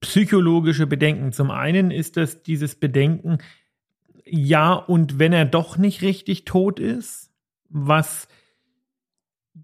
psychologische 0.01 0.87
Bedenken. 0.87 1.33
Zum 1.33 1.51
einen 1.51 1.91
ist 1.91 2.17
das 2.17 2.43
dieses 2.43 2.75
Bedenken, 2.75 3.39
ja, 4.25 4.73
und 4.73 5.19
wenn 5.19 5.33
er 5.33 5.45
doch 5.45 5.77
nicht 5.79 6.03
richtig 6.03 6.45
tot 6.45 6.81
ist, 6.81 7.31
was 7.69 8.29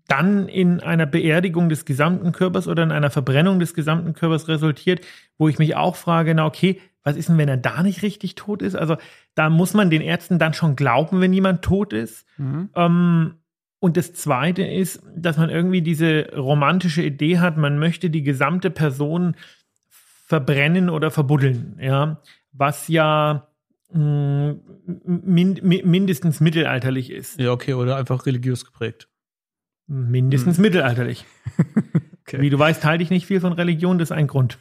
dann 0.08 0.48
in 0.48 0.80
einer 0.80 1.06
Beerdigung 1.06 1.68
des 1.68 1.84
gesamten 1.84 2.32
Körpers 2.32 2.68
oder 2.68 2.82
in 2.82 2.92
einer 2.92 3.10
Verbrennung 3.10 3.58
des 3.58 3.74
gesamten 3.74 4.14
Körpers 4.14 4.48
resultiert, 4.48 5.04
wo 5.36 5.48
ich 5.48 5.58
mich 5.58 5.76
auch 5.76 5.96
frage, 5.96 6.34
na 6.34 6.46
okay, 6.46 6.80
was 7.04 7.16
ist 7.16 7.28
denn, 7.28 7.38
wenn 7.38 7.48
er 7.48 7.56
da 7.56 7.82
nicht 7.82 8.02
richtig 8.02 8.36
tot 8.36 8.62
ist? 8.62 8.76
Also 8.76 8.96
da 9.34 9.50
muss 9.50 9.74
man 9.74 9.90
den 9.90 10.02
Ärzten 10.02 10.38
dann 10.38 10.54
schon 10.54 10.76
glauben, 10.76 11.20
wenn 11.20 11.32
jemand 11.32 11.62
tot 11.62 11.92
ist. 11.92 12.26
Mhm. 12.38 12.70
Ähm, 12.74 13.34
und 13.80 13.96
das 13.96 14.12
Zweite 14.12 14.62
ist, 14.62 15.02
dass 15.16 15.36
man 15.36 15.50
irgendwie 15.50 15.82
diese 15.82 16.30
romantische 16.36 17.02
Idee 17.02 17.38
hat, 17.38 17.56
man 17.56 17.78
möchte 17.78 18.10
die 18.10 18.22
gesamte 18.22 18.70
Person 18.70 19.34
verbrennen 20.32 20.88
oder 20.88 21.10
verbuddeln, 21.10 21.76
ja, 21.78 22.22
was 22.52 22.88
ja 22.88 23.48
mh, 23.92 24.00
mm, 24.00 24.60
min, 25.04 25.60
mindestens 25.84 26.40
mittelalterlich 26.40 27.10
ist. 27.10 27.38
Ja, 27.38 27.50
okay, 27.52 27.74
oder 27.74 27.96
einfach 27.96 28.24
religiös 28.24 28.64
geprägt. 28.64 29.10
Mindestens 29.86 30.56
hm. 30.56 30.62
mittelalterlich. 30.62 31.26
okay. 32.22 32.40
Wie 32.40 32.48
du 32.48 32.58
weißt, 32.58 32.82
halte 32.82 33.04
ich 33.04 33.10
nicht 33.10 33.26
viel 33.26 33.42
von 33.42 33.52
Religion, 33.52 33.98
das 33.98 34.08
ist 34.08 34.16
ein 34.16 34.26
Grund. 34.26 34.58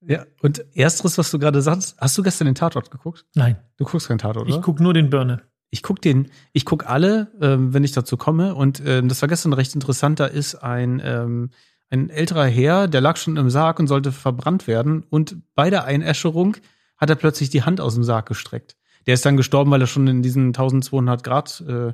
Ja, 0.00 0.26
und 0.40 0.64
ersteres, 0.74 1.16
was 1.18 1.30
du 1.30 1.38
gerade 1.38 1.62
sagst, 1.62 1.96
hast 2.00 2.18
du 2.18 2.24
gestern 2.24 2.46
den 2.46 2.56
Tatort 2.56 2.90
geguckt? 2.90 3.24
Nein. 3.36 3.58
Du 3.76 3.84
guckst 3.84 4.08
keinen 4.08 4.18
Tatort, 4.18 4.48
oder? 4.48 4.56
Ich 4.56 4.60
gucke 4.60 4.82
nur 4.82 4.92
den 4.92 5.08
Birne. 5.08 5.42
Ich 5.70 5.84
gucke 5.84 6.00
den, 6.00 6.32
ich 6.52 6.64
gucke 6.64 6.88
alle, 6.88 7.30
ähm, 7.40 7.72
wenn 7.72 7.84
ich 7.84 7.92
dazu 7.92 8.16
komme. 8.16 8.56
Und 8.56 8.82
ähm, 8.84 9.08
das 9.08 9.22
war 9.22 9.28
gestern 9.28 9.52
recht 9.52 9.72
interessant. 9.76 10.18
Da 10.18 10.26
ist 10.26 10.56
ein, 10.56 11.00
ähm, 11.04 11.50
ein 11.92 12.10
älterer 12.10 12.46
Herr, 12.46 12.88
der 12.88 13.00
lag 13.00 13.16
schon 13.16 13.36
im 13.36 13.50
Sarg 13.50 13.78
und 13.78 13.86
sollte 13.86 14.12
verbrannt 14.12 14.66
werden. 14.66 15.04
Und 15.10 15.36
bei 15.54 15.68
der 15.70 15.84
Einäscherung 15.84 16.56
hat 16.96 17.10
er 17.10 17.16
plötzlich 17.16 17.50
die 17.50 17.62
Hand 17.62 17.80
aus 17.80 17.94
dem 17.94 18.04
Sarg 18.04 18.26
gestreckt. 18.26 18.76
Der 19.06 19.14
ist 19.14 19.26
dann 19.26 19.36
gestorben, 19.36 19.70
weil 19.70 19.80
er 19.80 19.86
schon 19.86 20.06
in 20.06 20.22
diesen 20.22 20.48
1200 20.48 21.22
Grad 21.22 21.62
äh, 21.68 21.92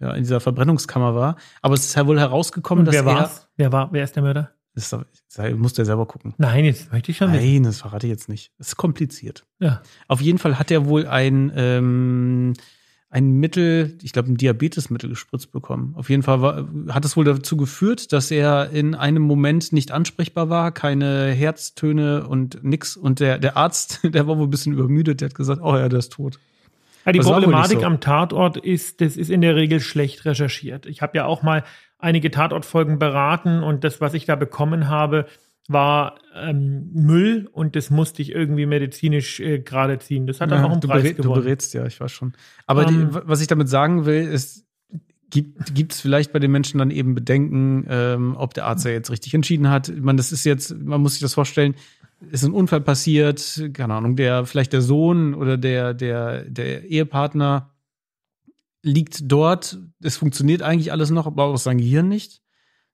ja, 0.00 0.12
in 0.12 0.22
dieser 0.22 0.40
Verbrennungskammer 0.40 1.14
war. 1.14 1.36
Aber 1.62 1.74
es 1.74 1.84
ist 1.84 1.94
ja 1.94 2.06
wohl 2.06 2.18
herausgekommen, 2.18 2.86
Und 2.86 2.92
wer 2.92 3.02
dass 3.02 3.14
war's? 3.14 3.38
er. 3.38 3.48
Wer 3.56 3.72
war? 3.72 3.92
Wer 3.92 4.04
ist 4.04 4.16
der 4.16 4.22
Mörder? 4.22 4.50
Das 4.74 4.96
muss 5.56 5.72
der 5.72 5.84
selber 5.84 6.06
gucken. 6.06 6.34
Nein, 6.38 6.64
jetzt 6.64 6.92
möchte 6.92 7.10
ich 7.10 7.16
schon 7.16 7.32
wissen. 7.32 7.44
Nein, 7.44 7.62
das 7.64 7.80
verrate 7.80 8.06
ich 8.06 8.10
jetzt 8.12 8.28
nicht. 8.28 8.52
Das 8.58 8.68
ist 8.68 8.76
kompliziert. 8.76 9.44
Ja. 9.58 9.82
Auf 10.06 10.20
jeden 10.20 10.38
Fall 10.38 10.58
hat 10.58 10.70
er 10.70 10.86
wohl 10.86 11.06
ein, 11.06 11.50
ähm, 11.56 12.54
ein 13.10 13.30
Mittel, 13.30 13.96
ich 14.02 14.12
glaube 14.12 14.30
ein 14.30 14.36
Diabetesmittel 14.36 15.08
gespritzt 15.08 15.50
bekommen. 15.50 15.94
Auf 15.96 16.10
jeden 16.10 16.22
Fall 16.22 16.42
war, 16.42 16.68
hat 16.90 17.04
es 17.06 17.16
wohl 17.16 17.24
dazu 17.24 17.56
geführt, 17.56 18.12
dass 18.12 18.30
er 18.30 18.70
in 18.70 18.94
einem 18.94 19.22
Moment 19.22 19.72
nicht 19.72 19.92
ansprechbar 19.92 20.50
war, 20.50 20.72
keine 20.72 21.28
Herztöne 21.28 22.26
und 22.26 22.62
nix. 22.62 22.96
Und 22.96 23.20
der, 23.20 23.38
der 23.38 23.56
Arzt, 23.56 24.00
der 24.14 24.26
war 24.26 24.36
wohl 24.36 24.46
ein 24.46 24.50
bisschen 24.50 24.74
übermüdet, 24.74 25.20
der 25.20 25.30
hat 25.30 25.34
gesagt, 25.34 25.62
oh 25.62 25.76
ja, 25.76 25.88
der 25.88 26.00
ist 26.00 26.12
tot. 26.12 26.38
Ja, 27.06 27.12
die 27.12 27.20
das 27.20 27.28
Problematik 27.28 27.80
so. 27.80 27.86
am 27.86 28.00
Tatort 28.00 28.58
ist, 28.58 29.00
das 29.00 29.16
ist 29.16 29.30
in 29.30 29.40
der 29.40 29.56
Regel 29.56 29.80
schlecht 29.80 30.26
recherchiert. 30.26 30.84
Ich 30.84 31.00
habe 31.00 31.16
ja 31.16 31.24
auch 31.24 31.42
mal 31.42 31.64
einige 31.98 32.30
Tatortfolgen 32.30 32.98
beraten 32.98 33.62
und 33.62 33.84
das, 33.84 34.02
was 34.02 34.12
ich 34.12 34.26
da 34.26 34.36
bekommen 34.36 34.88
habe, 34.88 35.26
war 35.68 36.18
ähm, 36.34 36.90
Müll 36.92 37.48
und 37.52 37.76
das 37.76 37.90
musste 37.90 38.22
ich 38.22 38.32
irgendwie 38.32 38.66
medizinisch 38.66 39.38
äh, 39.38 39.60
gerade 39.60 39.98
ziehen. 39.98 40.26
Das 40.26 40.40
hat 40.40 40.50
dann 40.50 40.60
ja, 40.60 40.66
auch 40.66 40.72
einen 40.72 40.80
du 40.80 40.88
Preis 40.88 41.02
berät, 41.02 41.16
gewonnen. 41.18 41.34
Du 41.34 41.42
berätst 41.42 41.74
ja, 41.74 41.86
ich 41.86 42.00
weiß 42.00 42.10
schon. 42.10 42.32
Aber 42.66 42.86
um, 42.86 42.88
die, 42.88 43.00
ähm, 43.00 43.20
was 43.24 43.42
ich 43.42 43.46
damit 43.46 43.68
sagen 43.68 44.06
will, 44.06 44.26
ist, 44.26 44.64
gibt 45.30 45.92
es 45.92 46.00
vielleicht 46.00 46.32
bei 46.32 46.38
den 46.38 46.50
Menschen 46.50 46.78
dann 46.78 46.90
eben 46.90 47.14
Bedenken, 47.14 47.86
ähm, 47.88 48.34
ob 48.38 48.54
der 48.54 48.64
Arzt 48.64 48.86
ja 48.86 48.92
jetzt 48.92 49.10
richtig 49.10 49.34
entschieden 49.34 49.68
hat. 49.68 49.92
Meine, 49.94 50.16
das 50.16 50.32
ist 50.32 50.44
jetzt, 50.44 50.74
man 50.74 51.02
muss 51.02 51.12
sich 51.12 51.20
das 51.20 51.34
vorstellen, 51.34 51.74
ist 52.30 52.44
ein 52.44 52.52
Unfall 52.52 52.80
passiert, 52.80 53.70
keine 53.74 53.94
Ahnung, 53.94 54.16
der, 54.16 54.46
vielleicht 54.46 54.72
der 54.72 54.80
Sohn 54.80 55.34
oder 55.34 55.58
der, 55.58 55.92
der, 55.92 56.44
der 56.44 56.84
Ehepartner 56.84 57.70
liegt 58.82 59.30
dort, 59.30 59.78
es 60.00 60.16
funktioniert 60.16 60.62
eigentlich 60.62 60.92
alles 60.92 61.10
noch, 61.10 61.26
aber 61.26 61.44
aus 61.44 61.64
seinem 61.64 61.78
Gehirn 61.78 62.08
nicht. 62.08 62.40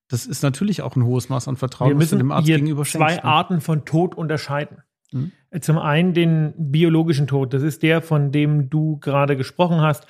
Das 0.09 0.27
ist 0.27 0.43
natürlich 0.43 0.83
auch 0.83 0.97
ein 0.97 1.05
hohes 1.05 1.29
Maß 1.29 1.49
an 1.49 1.57
Vertrauen, 1.57 1.91
Wir 1.91 1.97
müssen 1.97 2.19
dem 2.19 2.31
Arzt 2.31 2.47
hier 2.47 2.57
gegenüber 2.57 2.85
zwei 2.85 3.15
ne? 3.15 3.25
Arten 3.25 3.61
von 3.61 3.85
Tod 3.85 4.15
unterscheiden. 4.15 4.79
Mhm. 5.13 5.33
Zum 5.61 5.79
einen 5.79 6.13
den 6.13 6.53
biologischen 6.57 7.27
Tod, 7.27 7.55
das 7.55 7.63
ist 7.63 7.83
der, 7.83 8.03
von 8.03 8.33
dem 8.33 8.69
du 8.69 8.99
gerade 8.99 9.37
gesprochen 9.37 9.81
hast, 9.81 10.07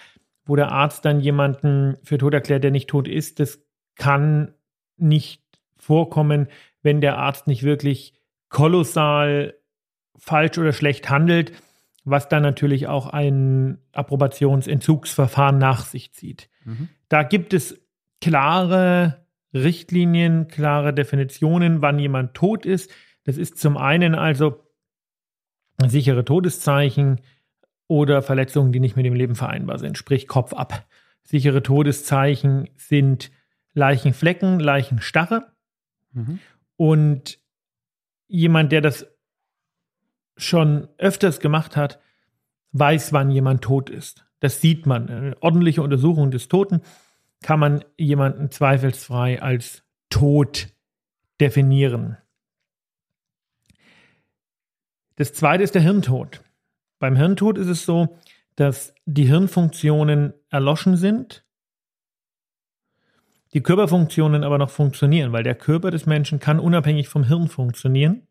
wo 0.46 0.56
der 0.56 0.72
Arzt 0.72 1.04
dann 1.04 1.20
jemanden 1.20 1.96
für 2.02 2.18
tot 2.18 2.34
erklärt, 2.34 2.64
der 2.64 2.70
nicht 2.70 2.88
tot 2.88 3.08
ist. 3.08 3.40
Das 3.40 3.60
kann 3.96 4.54
nicht 4.96 5.42
vorkommen, 5.76 6.48
wenn 6.82 7.00
der 7.00 7.18
Arzt 7.18 7.46
nicht 7.46 7.62
wirklich 7.62 8.14
kolossal 8.48 9.54
falsch 10.16 10.58
oder 10.58 10.72
schlecht 10.72 11.10
handelt, 11.10 11.52
was 12.04 12.28
dann 12.28 12.42
natürlich 12.42 12.86
auch 12.86 13.06
ein 13.06 13.78
Approbationsentzugsverfahren 13.92 15.58
nach 15.58 15.84
sich 15.84 16.12
zieht. 16.12 16.48
Mhm. 16.64 16.88
Da 17.08 17.22
gibt 17.22 17.54
es 17.54 17.80
klare 18.20 19.23
Richtlinien, 19.54 20.48
klare 20.48 20.92
Definitionen, 20.92 21.80
wann 21.80 21.98
jemand 21.98 22.34
tot 22.34 22.66
ist. 22.66 22.90
Das 23.22 23.38
ist 23.38 23.56
zum 23.58 23.76
einen 23.76 24.14
also 24.14 24.60
sichere 25.86 26.24
Todeszeichen 26.24 27.20
oder 27.86 28.22
Verletzungen, 28.22 28.72
die 28.72 28.80
nicht 28.80 28.96
mit 28.96 29.06
dem 29.06 29.14
Leben 29.14 29.36
vereinbar 29.36 29.78
sind, 29.78 29.96
sprich 29.96 30.26
Kopf 30.26 30.52
ab. 30.52 30.86
Sichere 31.22 31.62
Todeszeichen 31.62 32.68
sind 32.76 33.30
Leichenflecken, 33.72 34.60
Leichenstarre. 34.60 35.52
Mhm. 36.12 36.38
Und 36.76 37.38
jemand, 38.26 38.72
der 38.72 38.80
das 38.80 39.06
schon 40.36 40.88
öfters 40.98 41.40
gemacht 41.40 41.76
hat, 41.76 42.00
weiß, 42.72 43.12
wann 43.12 43.30
jemand 43.30 43.62
tot 43.62 43.88
ist. 43.88 44.26
Das 44.40 44.60
sieht 44.60 44.84
man. 44.86 45.08
Eine 45.08 45.42
ordentliche 45.42 45.82
Untersuchung 45.82 46.30
des 46.30 46.48
Toten 46.48 46.82
kann 47.44 47.60
man 47.60 47.84
jemanden 47.98 48.50
zweifelsfrei 48.50 49.42
als 49.42 49.84
tot 50.08 50.68
definieren. 51.42 52.16
Das 55.16 55.34
zweite 55.34 55.62
ist 55.62 55.74
der 55.74 55.82
Hirntod. 55.82 56.42
Beim 56.98 57.16
Hirntod 57.16 57.58
ist 57.58 57.66
es 57.66 57.84
so, 57.84 58.18
dass 58.56 58.94
die 59.04 59.26
Hirnfunktionen 59.26 60.32
erloschen 60.48 60.96
sind, 60.96 61.44
die 63.52 63.62
Körperfunktionen 63.62 64.42
aber 64.42 64.56
noch 64.56 64.70
funktionieren, 64.70 65.32
weil 65.32 65.42
der 65.42 65.54
Körper 65.54 65.90
des 65.90 66.06
Menschen 66.06 66.40
kann 66.40 66.58
unabhängig 66.58 67.10
vom 67.10 67.24
Hirn 67.24 67.48
funktionieren. 67.48 68.26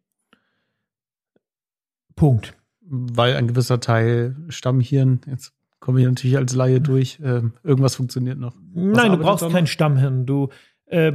Punkt. 2.15 2.58
Weil 2.82 3.36
ein 3.36 3.48
gewisser 3.48 3.79
Teil 3.79 4.36
Stammhirn, 4.50 5.22
jetzt 5.27 5.53
komme 5.84 6.00
ich 6.00 6.08
natürlich 6.08 6.38
als 6.38 6.56
Laie 6.56 6.80
durch, 6.80 7.20
äh, 7.20 7.42
irgendwas 7.62 7.96
funktioniert 7.96 8.40
noch. 8.40 8.56
Was 8.74 8.98
Nein, 8.98 9.12
du 9.12 9.18
brauchst 9.18 9.50
kein 9.50 9.68
Stammhirn. 9.68 10.25
Du, 10.25 10.48
äh, 10.86 11.12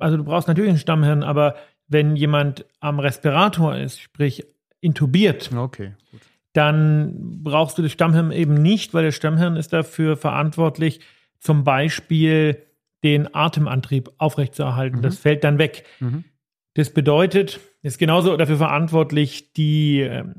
also 0.00 0.16
du 0.16 0.24
brauchst 0.24 0.48
natürlich 0.48 0.72
ein 0.72 0.78
Stammhirn, 0.78 1.22
aber 1.22 1.54
wenn 1.86 2.16
jemand 2.16 2.66
am 2.80 2.98
Respirator 2.98 3.76
ist, 3.76 4.00
sprich 4.00 4.44
intubiert, 4.80 5.52
okay, 5.56 5.92
dann 6.52 7.44
brauchst 7.44 7.78
du 7.78 7.82
das 7.82 7.92
Stammhirn 7.92 8.32
eben 8.32 8.54
nicht, 8.54 8.92
weil 8.92 9.04
das 9.04 9.14
Stammhirn 9.14 9.54
ist 9.54 9.72
dafür 9.72 10.16
verantwortlich, 10.16 10.98
zum 11.38 11.62
Beispiel 11.62 12.60
den 13.04 13.32
Atemantrieb 13.32 14.10
aufrechtzuerhalten. 14.18 14.98
Mhm. 14.98 15.02
Das 15.02 15.16
fällt 15.16 15.44
dann 15.44 15.58
weg. 15.58 15.84
Mhm. 16.00 16.24
Das 16.74 16.90
bedeutet, 16.90 17.60
ist 17.82 17.98
genauso 17.98 18.36
dafür 18.36 18.56
verantwortlich, 18.56 19.52
die 19.52 20.00
ähm, 20.00 20.34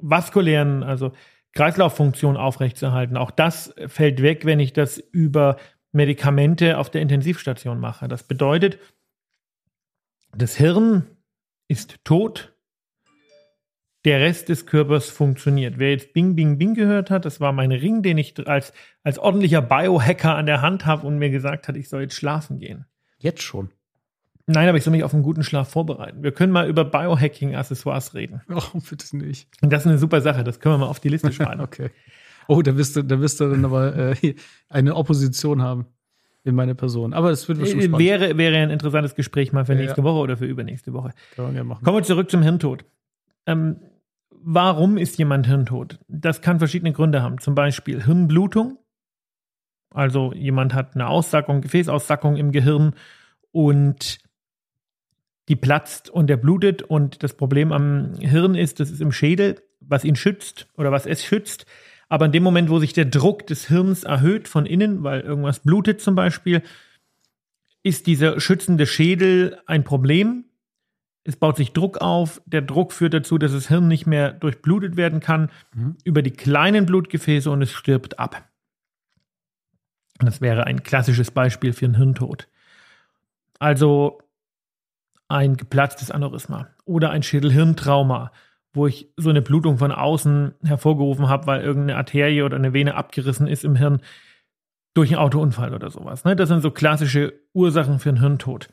vaskulären, 0.00 0.82
also 0.82 1.12
Kreislauffunktion 1.56 2.36
aufrechtzuerhalten. 2.36 3.16
Auch 3.16 3.30
das 3.30 3.74
fällt 3.88 4.22
weg, 4.22 4.44
wenn 4.44 4.60
ich 4.60 4.72
das 4.72 4.98
über 4.98 5.56
Medikamente 5.92 6.78
auf 6.78 6.90
der 6.90 7.00
Intensivstation 7.00 7.80
mache. 7.80 8.06
Das 8.06 8.24
bedeutet, 8.24 8.78
das 10.36 10.54
Hirn 10.56 11.06
ist 11.66 12.04
tot, 12.04 12.52
der 14.04 14.20
Rest 14.20 14.50
des 14.50 14.66
Körpers 14.66 15.08
funktioniert. 15.08 15.78
Wer 15.78 15.90
jetzt 15.90 16.12
Bing, 16.12 16.36
Bing, 16.36 16.58
Bing 16.58 16.74
gehört 16.74 17.10
hat, 17.10 17.24
das 17.24 17.40
war 17.40 17.52
mein 17.52 17.72
Ring, 17.72 18.02
den 18.02 18.18
ich 18.18 18.46
als, 18.46 18.72
als 19.02 19.18
ordentlicher 19.18 19.62
Biohacker 19.62 20.36
an 20.36 20.46
der 20.46 20.62
Hand 20.62 20.86
habe 20.86 21.06
und 21.06 21.18
mir 21.18 21.30
gesagt 21.30 21.66
hat, 21.66 21.76
ich 21.76 21.88
soll 21.88 22.02
jetzt 22.02 22.14
schlafen 22.14 22.58
gehen. 22.58 22.84
Jetzt 23.18 23.42
schon. 23.42 23.70
Nein, 24.46 24.68
aber 24.68 24.78
ich 24.78 24.84
soll 24.84 24.92
mich 24.92 25.02
auf 25.02 25.12
einen 25.12 25.24
guten 25.24 25.42
Schlaf 25.42 25.68
vorbereiten. 25.68 26.22
Wir 26.22 26.30
können 26.30 26.52
mal 26.52 26.68
über 26.68 26.84
Biohacking-Accessoires 26.84 28.14
reden. 28.14 28.42
Oh, 28.48 28.78
bitte 28.88 29.16
nicht. 29.16 29.48
Und 29.60 29.72
das 29.72 29.82
ist 29.82 29.88
eine 29.88 29.98
super 29.98 30.20
Sache, 30.20 30.44
das 30.44 30.60
können 30.60 30.74
wir 30.74 30.78
mal 30.78 30.86
auf 30.86 31.00
die 31.00 31.08
Liste 31.08 31.32
schreiben. 31.32 31.60
okay. 31.62 31.90
Oh, 32.46 32.62
da 32.62 32.76
wirst 32.76 32.94
du, 32.94 33.02
da 33.02 33.20
wirst 33.20 33.40
du 33.40 33.50
dann 33.50 33.64
aber 33.64 33.96
äh, 33.96 34.34
eine 34.68 34.94
Opposition 34.94 35.62
haben 35.62 35.86
in 36.44 36.54
meine 36.54 36.76
Person. 36.76 37.12
Aber 37.12 37.30
es 37.30 37.48
wird 37.48 37.58
bestimmt 37.58 37.82
spannend. 37.82 37.98
Wäre, 37.98 38.38
wäre 38.38 38.56
ein 38.56 38.70
interessantes 38.70 39.16
Gespräch 39.16 39.52
mal 39.52 39.64
für 39.64 39.72
ja, 39.72 39.80
nächste 39.80 40.00
ja. 40.00 40.04
Woche 40.04 40.20
oder 40.20 40.36
für 40.36 40.46
übernächste 40.46 40.92
Woche. 40.92 41.10
Man 41.36 41.56
ja 41.56 41.64
machen. 41.64 41.84
Kommen 41.84 41.98
wir 41.98 42.04
zurück 42.04 42.30
zum 42.30 42.42
Hirntod. 42.42 42.84
Ähm, 43.46 43.80
warum 44.30 44.96
ist 44.96 45.18
jemand 45.18 45.48
hirntot? 45.48 45.98
Das 46.06 46.40
kann 46.40 46.60
verschiedene 46.60 46.92
Gründe 46.92 47.20
haben. 47.20 47.40
Zum 47.40 47.56
Beispiel 47.56 48.04
Hirnblutung. 48.04 48.78
Also 49.90 50.32
jemand 50.34 50.72
hat 50.72 50.94
eine 50.94 51.08
Aussackung, 51.08 51.62
Gefäßaussackung 51.62 52.36
im 52.36 52.52
Gehirn 52.52 52.94
und 53.50 54.18
die 55.48 55.56
platzt 55.56 56.10
und 56.10 56.28
der 56.28 56.36
blutet. 56.36 56.82
Und 56.82 57.22
das 57.22 57.34
Problem 57.34 57.72
am 57.72 58.14
Hirn 58.18 58.54
ist, 58.54 58.80
das 58.80 58.90
ist 58.90 59.00
im 59.00 59.12
Schädel, 59.12 59.62
was 59.80 60.04
ihn 60.04 60.16
schützt 60.16 60.68
oder 60.76 60.92
was 60.92 61.06
es 61.06 61.24
schützt. 61.24 61.66
Aber 62.08 62.26
in 62.26 62.32
dem 62.32 62.42
Moment, 62.42 62.70
wo 62.70 62.78
sich 62.78 62.92
der 62.92 63.04
Druck 63.04 63.46
des 63.46 63.68
Hirns 63.68 64.04
erhöht 64.04 64.48
von 64.48 64.66
innen, 64.66 65.02
weil 65.02 65.20
irgendwas 65.20 65.60
blutet 65.60 66.00
zum 66.00 66.14
Beispiel, 66.14 66.62
ist 67.82 68.06
dieser 68.06 68.40
schützende 68.40 68.86
Schädel 68.86 69.58
ein 69.66 69.84
Problem. 69.84 70.44
es 71.24 71.36
baut 71.36 71.56
sich 71.56 71.72
Druck 71.72 71.98
auf. 71.98 72.40
Der 72.46 72.62
Druck 72.62 72.92
führt 72.92 73.14
dazu, 73.14 73.38
dass 73.38 73.52
das 73.52 73.68
Hirn 73.68 73.88
nicht 73.88 74.06
mehr 74.06 74.32
durchblutet 74.32 74.96
werden 74.96 75.20
kann 75.20 75.50
mhm. 75.74 75.96
über 76.04 76.22
die 76.22 76.30
kleinen 76.30 76.86
Blutgefäße 76.86 77.50
und 77.50 77.62
es 77.62 77.72
stirbt 77.72 78.18
ab. 78.18 78.48
Das 80.18 80.40
wäre 80.40 80.64
ein 80.64 80.82
klassisches 80.82 81.30
Beispiel 81.30 81.72
für 81.72 81.84
einen 81.86 81.96
Hirntod. 81.96 82.48
Also 83.58 84.20
ein 85.28 85.56
geplatztes 85.56 86.10
Aneurysma 86.10 86.68
oder 86.84 87.10
ein 87.10 87.22
Schädelhirntrauma, 87.22 88.32
wo 88.72 88.86
ich 88.86 89.12
so 89.16 89.30
eine 89.30 89.42
Blutung 89.42 89.78
von 89.78 89.92
außen 89.92 90.54
hervorgerufen 90.62 91.28
habe, 91.28 91.46
weil 91.46 91.62
irgendeine 91.62 91.98
Arterie 91.98 92.42
oder 92.42 92.56
eine 92.56 92.72
Vene 92.72 92.94
abgerissen 92.94 93.46
ist 93.46 93.64
im 93.64 93.76
Hirn 93.76 94.00
durch 94.94 95.10
einen 95.10 95.18
Autounfall 95.18 95.74
oder 95.74 95.90
sowas. 95.90 96.24
Ne? 96.24 96.36
Das 96.36 96.48
sind 96.48 96.62
so 96.62 96.70
klassische 96.70 97.34
Ursachen 97.52 97.98
für 97.98 98.10
einen 98.10 98.20
Hirntod. 98.20 98.68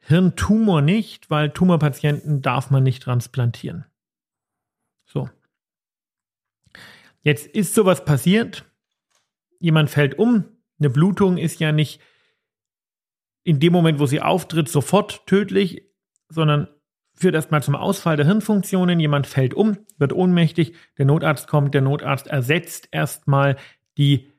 Hirntumor 0.00 0.82
nicht, 0.82 1.30
weil 1.30 1.50
Tumorpatienten 1.50 2.42
darf 2.42 2.70
man 2.70 2.82
nicht 2.82 3.02
transplantieren. 3.02 3.84
So. 5.04 5.30
Jetzt 7.22 7.46
ist 7.46 7.74
sowas 7.74 8.04
passiert. 8.04 8.64
Jemand 9.58 9.90
fällt 9.90 10.18
um. 10.18 10.44
Eine 10.78 10.90
Blutung 10.90 11.38
ist 11.38 11.60
ja 11.60 11.72
nicht 11.72 12.00
in 13.44 13.60
dem 13.60 13.72
Moment, 13.72 13.98
wo 14.00 14.06
sie 14.06 14.20
auftritt, 14.20 14.68
sofort 14.68 15.26
tödlich, 15.26 15.82
sondern 16.28 16.68
führt 17.14 17.34
erstmal 17.34 17.62
zum 17.62 17.76
Ausfall 17.76 18.16
der 18.16 18.26
Hirnfunktionen. 18.26 18.98
Jemand 18.98 19.26
fällt 19.26 19.54
um, 19.54 19.78
wird 19.98 20.12
ohnmächtig, 20.12 20.74
der 20.98 21.06
Notarzt 21.06 21.46
kommt, 21.46 21.74
der 21.74 21.82
Notarzt 21.82 22.26
ersetzt 22.26 22.88
erstmal 22.90 23.56
die 23.96 24.32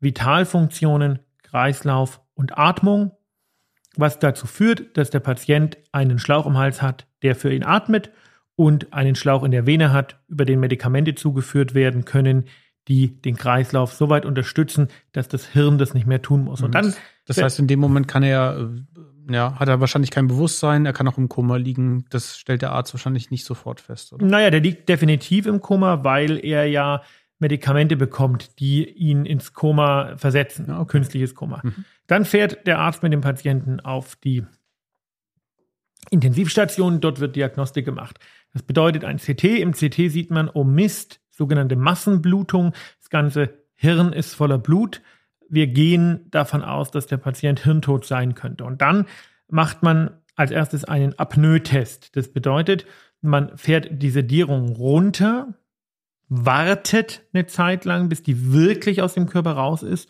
Vitalfunktionen, 0.00 1.20
Kreislauf 1.42 2.20
und 2.34 2.58
Atmung 2.58 3.12
was 3.96 4.18
dazu 4.18 4.46
führt, 4.46 4.96
dass 4.96 5.10
der 5.10 5.20
Patient 5.20 5.76
einen 5.92 6.18
Schlauch 6.18 6.46
im 6.46 6.56
Hals 6.56 6.82
hat, 6.82 7.06
der 7.22 7.34
für 7.34 7.52
ihn 7.52 7.64
atmet 7.64 8.10
und 8.56 8.92
einen 8.92 9.14
Schlauch 9.14 9.44
in 9.44 9.50
der 9.50 9.66
Vene 9.66 9.92
hat, 9.92 10.20
über 10.28 10.44
den 10.44 10.60
Medikamente 10.60 11.14
zugeführt 11.14 11.74
werden 11.74 12.04
können, 12.04 12.44
die 12.88 13.20
den 13.20 13.36
Kreislauf 13.36 13.92
so 13.92 14.08
weit 14.08 14.26
unterstützen, 14.26 14.88
dass 15.12 15.28
das 15.28 15.46
Hirn 15.46 15.78
das 15.78 15.94
nicht 15.94 16.06
mehr 16.06 16.22
tun 16.22 16.44
muss. 16.44 16.62
Und 16.62 16.74
dann, 16.74 16.94
das 17.26 17.40
heißt, 17.40 17.58
in 17.58 17.68
dem 17.68 17.80
Moment 17.80 18.08
kann 18.08 18.22
er, 18.22 18.70
äh, 19.28 19.32
ja, 19.32 19.54
hat 19.58 19.68
er 19.68 19.80
wahrscheinlich 19.80 20.10
kein 20.10 20.26
Bewusstsein, 20.26 20.84
er 20.84 20.92
kann 20.92 21.06
auch 21.06 21.18
im 21.18 21.28
Koma 21.28 21.56
liegen. 21.56 22.04
Das 22.10 22.36
stellt 22.36 22.62
der 22.62 22.72
Arzt 22.72 22.92
wahrscheinlich 22.92 23.30
nicht 23.30 23.44
sofort 23.44 23.80
fest, 23.80 24.12
oder? 24.12 24.26
Naja, 24.26 24.50
der 24.50 24.60
liegt 24.60 24.88
definitiv 24.88 25.46
im 25.46 25.60
Koma, 25.60 26.02
weil 26.02 26.44
er 26.44 26.66
ja 26.66 27.02
Medikamente 27.38 27.96
bekommt, 27.96 28.60
die 28.60 28.88
ihn 28.88 29.24
ins 29.24 29.52
Koma 29.52 30.16
versetzen, 30.16 30.66
ja, 30.68 30.80
okay. 30.80 30.98
künstliches 30.98 31.34
Koma. 31.34 31.60
Mhm. 31.62 31.84
Dann 32.06 32.24
fährt 32.24 32.66
der 32.66 32.78
Arzt 32.78 33.02
mit 33.02 33.12
dem 33.12 33.20
Patienten 33.20 33.80
auf 33.80 34.16
die 34.16 34.44
Intensivstation, 36.10 37.00
dort 37.00 37.20
wird 37.20 37.36
Diagnostik 37.36 37.84
gemacht. 37.84 38.18
Das 38.52 38.62
bedeutet 38.62 39.04
ein 39.04 39.18
CT. 39.18 39.44
Im 39.44 39.72
CT 39.72 40.10
sieht 40.10 40.30
man, 40.30 40.48
oh 40.48 40.64
Mist, 40.64 41.21
sogenannte 41.32 41.76
Massenblutung. 41.76 42.72
Das 43.00 43.10
ganze 43.10 43.50
Hirn 43.74 44.12
ist 44.12 44.34
voller 44.34 44.58
Blut. 44.58 45.02
Wir 45.48 45.66
gehen 45.66 46.26
davon 46.30 46.62
aus, 46.62 46.90
dass 46.90 47.08
der 47.08 47.16
Patient 47.16 47.60
hirntot 47.60 48.06
sein 48.06 48.34
könnte. 48.34 48.64
Und 48.64 48.80
dann 48.80 49.06
macht 49.48 49.82
man 49.82 50.10
als 50.36 50.50
erstes 50.50 50.84
einen 50.84 51.18
Apnoe-Test. 51.18 52.16
Das 52.16 52.32
bedeutet, 52.32 52.86
man 53.20 53.56
fährt 53.56 53.88
die 53.90 54.10
Sedierung 54.10 54.70
runter, 54.70 55.54
wartet 56.28 57.22
eine 57.34 57.46
Zeit 57.46 57.84
lang, 57.84 58.08
bis 58.08 58.22
die 58.22 58.52
wirklich 58.52 59.02
aus 59.02 59.14
dem 59.14 59.26
Körper 59.26 59.52
raus 59.52 59.82
ist 59.82 60.08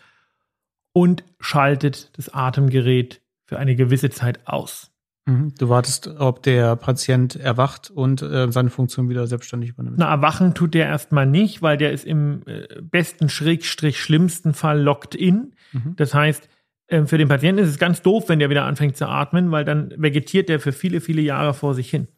und 0.93 1.25
schaltet 1.41 2.17
das 2.17 2.33
Atemgerät 2.33 3.21
für 3.45 3.59
eine 3.59 3.75
gewisse 3.75 4.11
Zeit 4.11 4.47
aus. 4.47 4.92
Mhm. 5.25 5.55
Du 5.57 5.69
wartest, 5.69 6.09
ob 6.19 6.43
der 6.43 6.75
Patient 6.75 7.37
erwacht 7.37 7.91
und 7.91 8.23
äh, 8.23 8.51
seine 8.51 8.71
Funktion 8.71 9.09
wieder 9.09 9.27
selbstständig 9.27 9.71
übernimmt. 9.71 9.99
Na, 9.99 10.11
erwachen 10.11 10.55
tut 10.55 10.75
der 10.75 10.87
erstmal 10.87 11.27
nicht, 11.27 11.63
weil 11.63 11.77
der 11.77 11.93
ist 11.93 12.05
im 12.05 12.43
äh, 12.47 12.67
besten 12.83 13.29
Schrägstrich 13.29 14.01
schlimmsten 14.01 14.53
Fall 14.53 14.81
locked 14.81 15.15
in. 15.15 15.55
Mhm. 15.73 15.95
Das 15.97 16.13
heißt, 16.13 16.49
äh, 16.89 17.07
für 17.07 17.19
den 17.19 17.29
Patienten 17.29 17.63
ist 17.63 17.69
es 17.69 17.79
ganz 17.79 18.03
doof, 18.03 18.29
wenn 18.29 18.41
der 18.41 18.51
wieder 18.51 18.65
anfängt 18.65 18.97
zu 18.97 19.07
atmen, 19.07 19.53
weil 19.53 19.65
dann 19.65 19.95
vegetiert 19.97 20.49
der 20.49 20.59
für 20.59 20.73
viele, 20.73 21.01
viele 21.01 21.23
Jahre 21.23 21.55
vor 21.55 21.75
sich 21.75 21.89
hin. 21.89 22.09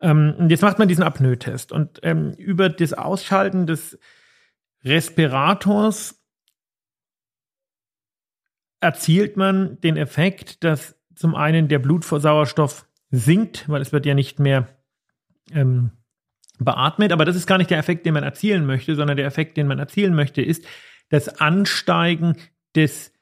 Ähm, 0.00 0.34
und 0.38 0.50
jetzt 0.50 0.62
macht 0.62 0.78
man 0.78 0.88
diesen 0.88 1.04
Apnoe-Test. 1.04 1.70
Und 1.70 2.00
ähm, 2.02 2.32
über 2.38 2.70
das 2.70 2.94
Ausschalten 2.94 3.66
des 3.66 3.98
Respirators 4.84 6.22
erzielt 8.80 9.36
man 9.36 9.80
den 9.80 9.96
Effekt, 9.96 10.64
dass 10.64 10.97
zum 11.18 11.34
einen 11.34 11.68
der 11.68 11.80
Blutsauerstoff 11.80 12.86
sinkt, 13.10 13.68
weil 13.68 13.82
es 13.82 13.92
wird 13.92 14.06
ja 14.06 14.14
nicht 14.14 14.38
mehr 14.38 14.68
ähm, 15.52 15.90
beatmet. 16.58 17.12
Aber 17.12 17.24
das 17.24 17.34
ist 17.34 17.46
gar 17.46 17.56
nicht 17.58 17.70
der 17.70 17.78
Effekt, 17.78 18.06
den 18.06 18.14
man 18.14 18.22
erzielen 18.22 18.64
möchte, 18.66 18.94
sondern 18.94 19.16
der 19.16 19.26
Effekt, 19.26 19.56
den 19.56 19.66
man 19.66 19.80
erzielen 19.80 20.14
möchte, 20.14 20.42
ist 20.42 20.64
das 21.08 21.40
Ansteigen 21.40 22.36
des 22.76 23.12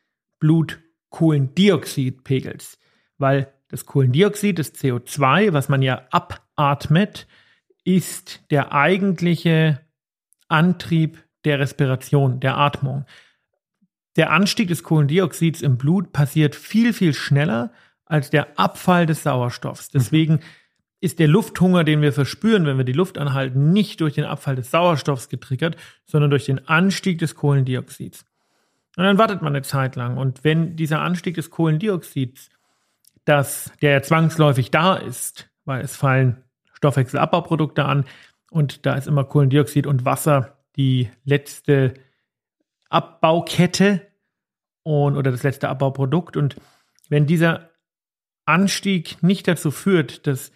Blutkohlendioxidpegels. 0.41 2.79
Weil 3.17 3.51
das 3.69 3.87
Kohlendioxid, 3.87 4.59
das 4.59 4.75
CO2, 4.75 5.55
was 5.55 5.71
man 5.71 5.81
ja 5.83 6.03
abatmet, 6.11 7.27
ist 7.85 8.43
der 8.51 8.73
eigentliche 8.73 9.81
Antrieb 10.49 11.25
der 11.45 11.61
Respiration, 11.61 12.41
der 12.41 12.59
Atmung. 12.59 13.07
Der 14.17 14.33
Anstieg 14.33 14.69
des 14.69 14.83
Kohlendioxids 14.83 15.63
im 15.63 15.79
Blut 15.79 16.13
passiert 16.13 16.55
viel, 16.55 16.93
viel 16.93 17.15
schneller 17.15 17.73
als 18.07 18.31
der 18.31 18.59
Abfall 18.59 19.07
des 19.07 19.23
Sauerstoffs. 19.23 19.91
Deswegen 19.91 20.41
ist 21.01 21.19
der 21.19 21.29
Lufthunger, 21.29 21.85
den 21.85 22.01
wir 22.01 22.13
verspüren, 22.13 22.65
wenn 22.65 22.79
wir 22.79 22.85
die 22.85 22.93
Luft 22.93 23.19
anhalten, 23.19 23.73
nicht 23.73 24.01
durch 24.01 24.15
den 24.15 24.25
Abfall 24.25 24.57
des 24.57 24.71
Sauerstoffs 24.71 25.29
getriggert, 25.29 25.77
sondern 26.07 26.31
durch 26.31 26.47
den 26.47 26.67
Anstieg 26.67 27.19
des 27.19 27.35
Kohlendioxids. 27.35 28.25
Und 28.97 29.05
dann 29.05 29.19
wartet 29.19 29.43
man 29.43 29.55
eine 29.55 29.63
Zeit 29.63 29.95
lang. 29.95 30.17
Und 30.17 30.43
wenn 30.43 30.77
dieser 30.77 31.03
Anstieg 31.03 31.35
des 31.35 31.51
Kohlendioxids 31.51 32.49
dass 33.27 33.73
der 33.83 34.03
zwangsläufig 34.03 34.71
da 34.71 34.95
ist, 34.95 35.51
weil 35.67 35.85
es 35.85 35.97
fallen 35.97 36.43
Stoffwechselabbauprodukte 36.73 37.85
an 37.85 38.05
und 38.51 38.87
da 38.87 38.95
ist 38.95 39.09
immer 39.09 39.25
Kohlendioxid 39.25 39.87
und 39.87 40.07
Wasser 40.07 40.57
die 40.77 41.11
letzte 41.25 41.95
Abbaukette 42.89 44.01
und, 44.85 45.17
oder 45.17 45.33
das 45.33 45.43
letzte 45.43 45.69
Abbauprodukt. 45.69 46.37
Und 46.37 46.57
wenn 47.09 47.27
dieser 47.27 47.71
Anstieg 48.47 49.23
nicht 49.23 49.47
dazu 49.49 49.71
führt, 49.71 50.27
dass 50.27 50.53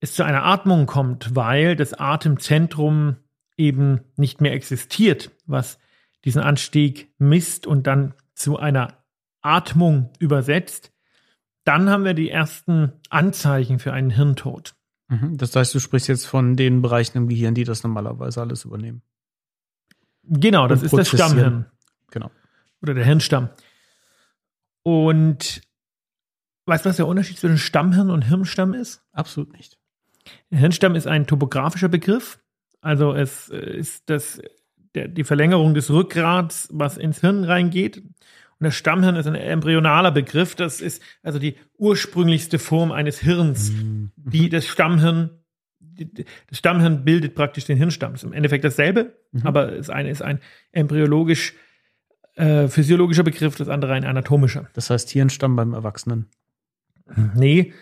es 0.00 0.14
zu 0.14 0.24
einer 0.24 0.44
Atmung 0.44 0.86
kommt, 0.86 1.34
weil 1.34 1.76
das 1.76 1.94
Atemzentrum 1.94 3.16
eben 3.56 4.00
nicht 4.16 4.40
mehr 4.40 4.52
existiert, 4.52 5.30
was 5.46 5.78
diesen 6.24 6.42
Anstieg 6.42 7.12
misst 7.18 7.66
und 7.66 7.86
dann 7.86 8.14
zu 8.34 8.58
einer 8.58 9.04
Atmung 9.40 10.10
übersetzt, 10.18 10.92
dann 11.64 11.88
haben 11.88 12.04
wir 12.04 12.14
die 12.14 12.30
ersten 12.30 12.92
Anzeichen 13.10 13.78
für 13.78 13.92
einen 13.92 14.10
Hirntod. 14.10 14.74
Mhm. 15.08 15.36
Das 15.36 15.54
heißt, 15.54 15.74
du 15.74 15.80
sprichst 15.80 16.08
jetzt 16.08 16.26
von 16.26 16.56
den 16.56 16.82
Bereichen 16.82 17.16
im 17.18 17.28
Gehirn, 17.28 17.54
die 17.54 17.64
das 17.64 17.82
normalerweise 17.82 18.40
alles 18.40 18.64
übernehmen. 18.64 19.02
Genau, 20.24 20.66
das 20.66 20.82
ist 20.82 20.92
das 20.92 21.08
Stammhirn. 21.08 21.66
Genau. 22.10 22.30
Oder 22.82 22.94
der 22.94 23.04
Hirnstamm. 23.04 23.50
Und 24.82 25.62
weißt 26.66 26.84
du, 26.84 26.88
was 26.90 26.96
der 26.96 27.06
Unterschied 27.06 27.38
zwischen 27.38 27.58
Stammhirn 27.58 28.10
und 28.10 28.22
Hirnstamm 28.22 28.74
ist? 28.74 29.02
Absolut 29.12 29.52
nicht. 29.52 29.78
Hirnstamm 30.50 30.94
ist 30.94 31.06
ein 31.06 31.26
topografischer 31.26 31.88
Begriff. 31.88 32.38
Also 32.80 33.14
es 33.14 33.48
ist 33.48 34.10
das, 34.10 34.40
der, 34.94 35.08
die 35.08 35.24
Verlängerung 35.24 35.74
des 35.74 35.90
Rückgrats, 35.90 36.68
was 36.72 36.96
ins 36.96 37.20
Hirn 37.20 37.44
reingeht. 37.44 37.98
Und 38.58 38.64
das 38.64 38.74
Stammhirn 38.74 39.16
ist 39.16 39.26
ein 39.26 39.34
embryonaler 39.34 40.10
Begriff. 40.10 40.54
Das 40.54 40.80
ist 40.80 41.02
also 41.22 41.38
die 41.38 41.56
ursprünglichste 41.78 42.58
Form 42.58 42.92
eines 42.92 43.18
Hirns. 43.18 43.70
Mhm. 43.70 44.12
Die, 44.16 44.48
das 44.48 44.66
Stammhirn, 44.66 45.30
das 45.80 46.58
Stammhirn 46.58 47.04
bildet 47.04 47.34
praktisch 47.34 47.64
den 47.64 47.76
Hirnstamm. 47.76 48.12
Das 48.12 48.22
ist 48.22 48.26
im 48.26 48.32
Endeffekt 48.32 48.64
dasselbe, 48.64 49.14
mhm. 49.32 49.46
aber 49.46 49.66
das 49.72 49.90
eine 49.90 50.10
ist 50.10 50.22
ein 50.22 50.40
embryologisch, 50.72 51.54
äh, 52.34 52.68
physiologischer 52.68 53.24
Begriff, 53.24 53.56
das 53.56 53.68
andere 53.68 53.92
ein 53.92 54.04
anatomischer. 54.04 54.68
Das 54.72 54.90
heißt 54.90 55.10
Hirnstamm 55.10 55.56
beim 55.56 55.74
Erwachsenen? 55.74 56.28
Nee, 57.34 57.72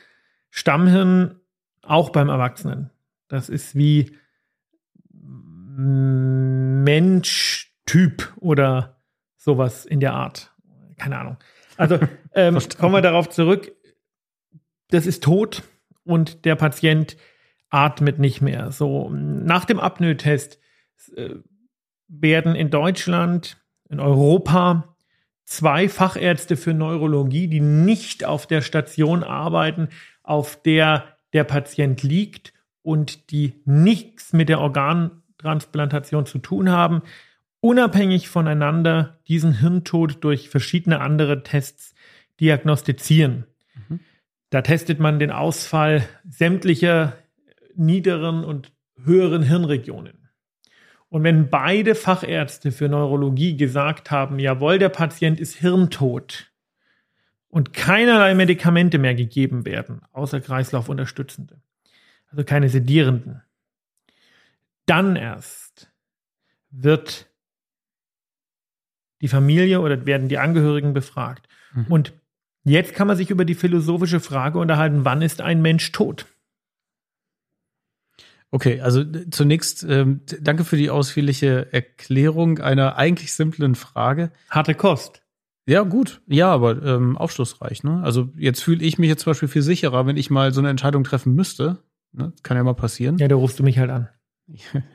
Stammhirn 0.50 1.40
auch 1.82 2.10
beim 2.10 2.28
Erwachsenen. 2.28 2.90
Das 3.28 3.48
ist 3.48 3.74
wie 3.74 4.16
Mensch-Typ 6.76 6.82
oder 8.36 9.00
sowas 9.36 9.84
in 9.86 10.00
der 10.00 10.14
Art 10.14 10.54
keine 10.96 11.18
Ahnung. 11.18 11.36
Also 11.76 11.98
ähm, 12.34 12.58
kommen 12.78 12.94
wir 12.94 13.02
darauf 13.02 13.28
zurück. 13.28 13.72
Das 14.88 15.06
ist 15.06 15.22
tot 15.22 15.62
und 16.04 16.44
der 16.44 16.56
Patient 16.56 17.16
atmet 17.70 18.18
nicht 18.18 18.40
mehr. 18.40 18.70
So 18.70 19.10
nach 19.10 19.64
dem 19.64 19.80
Apnoe-Test 19.80 20.58
äh, 21.16 21.30
werden 22.08 22.54
in 22.54 22.70
Deutschland, 22.70 23.58
in 23.88 24.00
Europa 24.00 24.93
zwei 25.44 25.88
Fachärzte 25.88 26.56
für 26.56 26.74
Neurologie, 26.74 27.48
die 27.48 27.60
nicht 27.60 28.24
auf 28.24 28.46
der 28.46 28.62
Station 28.62 29.22
arbeiten, 29.22 29.88
auf 30.22 30.60
der 30.62 31.14
der 31.34 31.44
Patient 31.44 32.02
liegt 32.02 32.54
und 32.82 33.30
die 33.30 33.60
nichts 33.64 34.32
mit 34.32 34.48
der 34.48 34.60
Organtransplantation 34.60 36.26
zu 36.26 36.38
tun 36.38 36.70
haben, 36.70 37.02
unabhängig 37.60 38.28
voneinander 38.28 39.18
diesen 39.26 39.58
Hirntod 39.58 40.22
durch 40.22 40.48
verschiedene 40.48 41.00
andere 41.00 41.42
Tests 41.42 41.94
diagnostizieren. 42.40 43.46
Mhm. 43.88 44.00
Da 44.50 44.62
testet 44.62 45.00
man 45.00 45.18
den 45.18 45.30
Ausfall 45.30 46.06
sämtlicher 46.28 47.16
niederen 47.74 48.44
und 48.44 48.70
höheren 49.02 49.42
Hirnregionen. 49.42 50.23
Und 51.08 51.22
wenn 51.22 51.48
beide 51.48 51.94
Fachärzte 51.94 52.72
für 52.72 52.88
Neurologie 52.88 53.56
gesagt 53.56 54.10
haben, 54.10 54.38
jawohl, 54.38 54.78
der 54.78 54.88
Patient 54.88 55.38
ist 55.38 55.54
hirntot 55.54 56.52
und 57.48 57.72
keinerlei 57.72 58.34
Medikamente 58.34 58.98
mehr 58.98 59.14
gegeben 59.14 59.64
werden, 59.64 60.02
außer 60.12 60.40
Kreislaufunterstützende, 60.40 61.60
also 62.30 62.42
keine 62.42 62.68
sedierenden, 62.68 63.42
dann 64.86 65.14
erst 65.16 65.92
wird 66.70 67.30
die 69.20 69.28
Familie 69.28 69.80
oder 69.80 70.04
werden 70.04 70.28
die 70.28 70.38
Angehörigen 70.38 70.92
befragt. 70.92 71.48
Mhm. 71.72 71.86
Und 71.88 72.12
jetzt 72.64 72.94
kann 72.94 73.06
man 73.06 73.16
sich 73.16 73.30
über 73.30 73.44
die 73.44 73.54
philosophische 73.54 74.20
Frage 74.20 74.58
unterhalten, 74.58 75.04
wann 75.04 75.22
ist 75.22 75.40
ein 75.40 75.62
Mensch 75.62 75.92
tot? 75.92 76.26
Okay, 78.54 78.80
also 78.80 79.02
zunächst 79.32 79.82
ähm, 79.82 80.20
danke 80.40 80.62
für 80.62 80.76
die 80.76 80.88
ausführliche 80.88 81.72
Erklärung 81.72 82.60
einer 82.60 82.96
eigentlich 82.96 83.32
simplen 83.32 83.74
Frage. 83.74 84.30
Harte 84.48 84.76
Kost. 84.76 85.22
Ja, 85.66 85.82
gut. 85.82 86.22
Ja, 86.28 86.52
aber 86.52 86.80
ähm, 86.84 87.18
aufschlussreich. 87.18 87.82
Ne? 87.82 88.00
Also 88.04 88.28
jetzt 88.36 88.62
fühle 88.62 88.84
ich 88.84 88.96
mich 88.96 89.08
jetzt 89.08 89.22
zum 89.22 89.32
Beispiel 89.32 89.48
viel 89.48 89.62
sicherer, 89.62 90.06
wenn 90.06 90.16
ich 90.16 90.30
mal 90.30 90.54
so 90.54 90.60
eine 90.60 90.70
Entscheidung 90.70 91.02
treffen 91.02 91.34
müsste. 91.34 91.78
Ne? 92.12 92.32
Kann 92.44 92.56
ja 92.56 92.62
mal 92.62 92.74
passieren. 92.74 93.18
Ja, 93.18 93.26
da 93.26 93.34
rufst 93.34 93.58
du 93.58 93.64
mich 93.64 93.80
halt 93.80 93.90
an. 93.90 94.08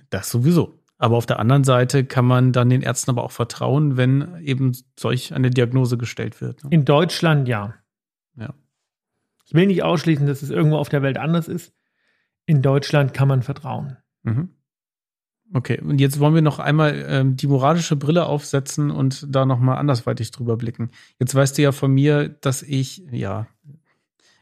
Das 0.10 0.32
sowieso. 0.32 0.80
Aber 0.98 1.18
auf 1.18 1.26
der 1.26 1.40
anderen 1.40 1.66
Seite 1.66 2.06
kann 2.06 2.24
man 2.24 2.54
dann 2.54 2.70
den 2.70 2.82
Ärzten 2.82 3.12
aber 3.12 3.26
auch 3.26 3.32
vertrauen, 3.32 3.98
wenn 3.98 4.38
eben 4.42 4.72
solch 4.98 5.34
eine 5.34 5.50
Diagnose 5.50 5.98
gestellt 5.98 6.40
wird. 6.40 6.64
Ne? 6.64 6.70
In 6.72 6.86
Deutschland 6.86 7.50
ja. 7.50 7.74
Ja. 8.38 8.54
Ich 9.44 9.54
will 9.54 9.68
nicht 9.68 9.84
ausschließen, 9.84 10.28
dass 10.28 10.44
es 10.44 10.50
irgendwo 10.50 10.78
auf 10.78 10.88
der 10.88 11.02
Welt 11.02 11.18
anders 11.18 11.50
ist. 11.50 11.74
In 12.50 12.64
Deutschland 12.64 13.14
kann 13.14 13.28
man 13.28 13.44
vertrauen. 13.44 13.98
Mhm. 14.24 14.50
Okay, 15.54 15.80
und 15.82 16.02
jetzt 16.02 16.20
wollen 16.20 16.34
wir 16.34 16.42
noch 16.42 16.58
einmal 16.58 17.06
ähm, 17.08 17.36
die 17.36 17.46
moralische 17.46 17.96
Brille 17.96 18.26
aufsetzen 18.26 18.90
und 18.90 19.28
da 19.30 19.46
nochmal 19.46 19.78
andersweitig 19.78 20.32
drüber 20.32 20.58
blicken. 20.58 20.90
Jetzt 21.20 21.36
weißt 21.36 21.60
du 21.60 21.62
ja 21.62 21.72
von 21.72 21.92
mir, 21.94 22.28
dass 22.28 22.64
ich, 22.64 23.04
ja, 23.12 23.46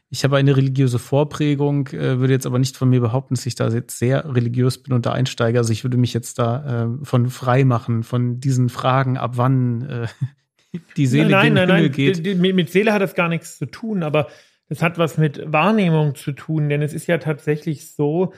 ich 0.08 0.24
habe 0.24 0.38
eine 0.38 0.56
religiöse 0.56 0.98
Vorprägung, 0.98 1.88
äh, 1.88 2.18
würde 2.18 2.32
jetzt 2.32 2.46
aber 2.46 2.58
nicht 2.58 2.78
von 2.78 2.88
mir 2.88 3.02
behaupten, 3.02 3.34
dass 3.34 3.44
ich 3.44 3.56
da 3.56 3.68
jetzt 3.68 3.98
sehr 3.98 4.34
religiös 4.34 4.82
bin 4.82 4.94
und 4.94 5.04
da 5.04 5.12
einsteige. 5.12 5.58
Also 5.58 5.74
ich 5.74 5.84
würde 5.84 5.98
mich 5.98 6.14
jetzt 6.14 6.38
da 6.38 6.84
äh, 6.84 7.04
von 7.04 7.28
frei 7.28 7.64
machen, 7.64 8.04
von 8.04 8.40
diesen 8.40 8.70
Fragen, 8.70 9.18
ab 9.18 9.32
wann 9.34 9.82
äh, 9.82 10.06
die 10.96 11.06
Seele 11.06 11.28
nein, 11.28 11.52
nein, 11.52 11.68
Himmel 11.68 11.82
nein, 11.82 11.92
geht. 11.92 12.24
Mit, 12.38 12.54
mit 12.54 12.70
Seele 12.70 12.94
hat 12.94 13.02
das 13.02 13.14
gar 13.14 13.28
nichts 13.28 13.58
zu 13.58 13.66
tun, 13.66 14.02
aber 14.02 14.28
es 14.68 14.82
hat 14.82 14.98
was 14.98 15.18
mit 15.18 15.52
Wahrnehmung 15.52 16.14
zu 16.14 16.32
tun, 16.32 16.68
denn 16.68 16.82
es 16.82 16.92
ist 16.92 17.06
ja 17.06 17.18
tatsächlich 17.18 17.92
so, 17.92 18.32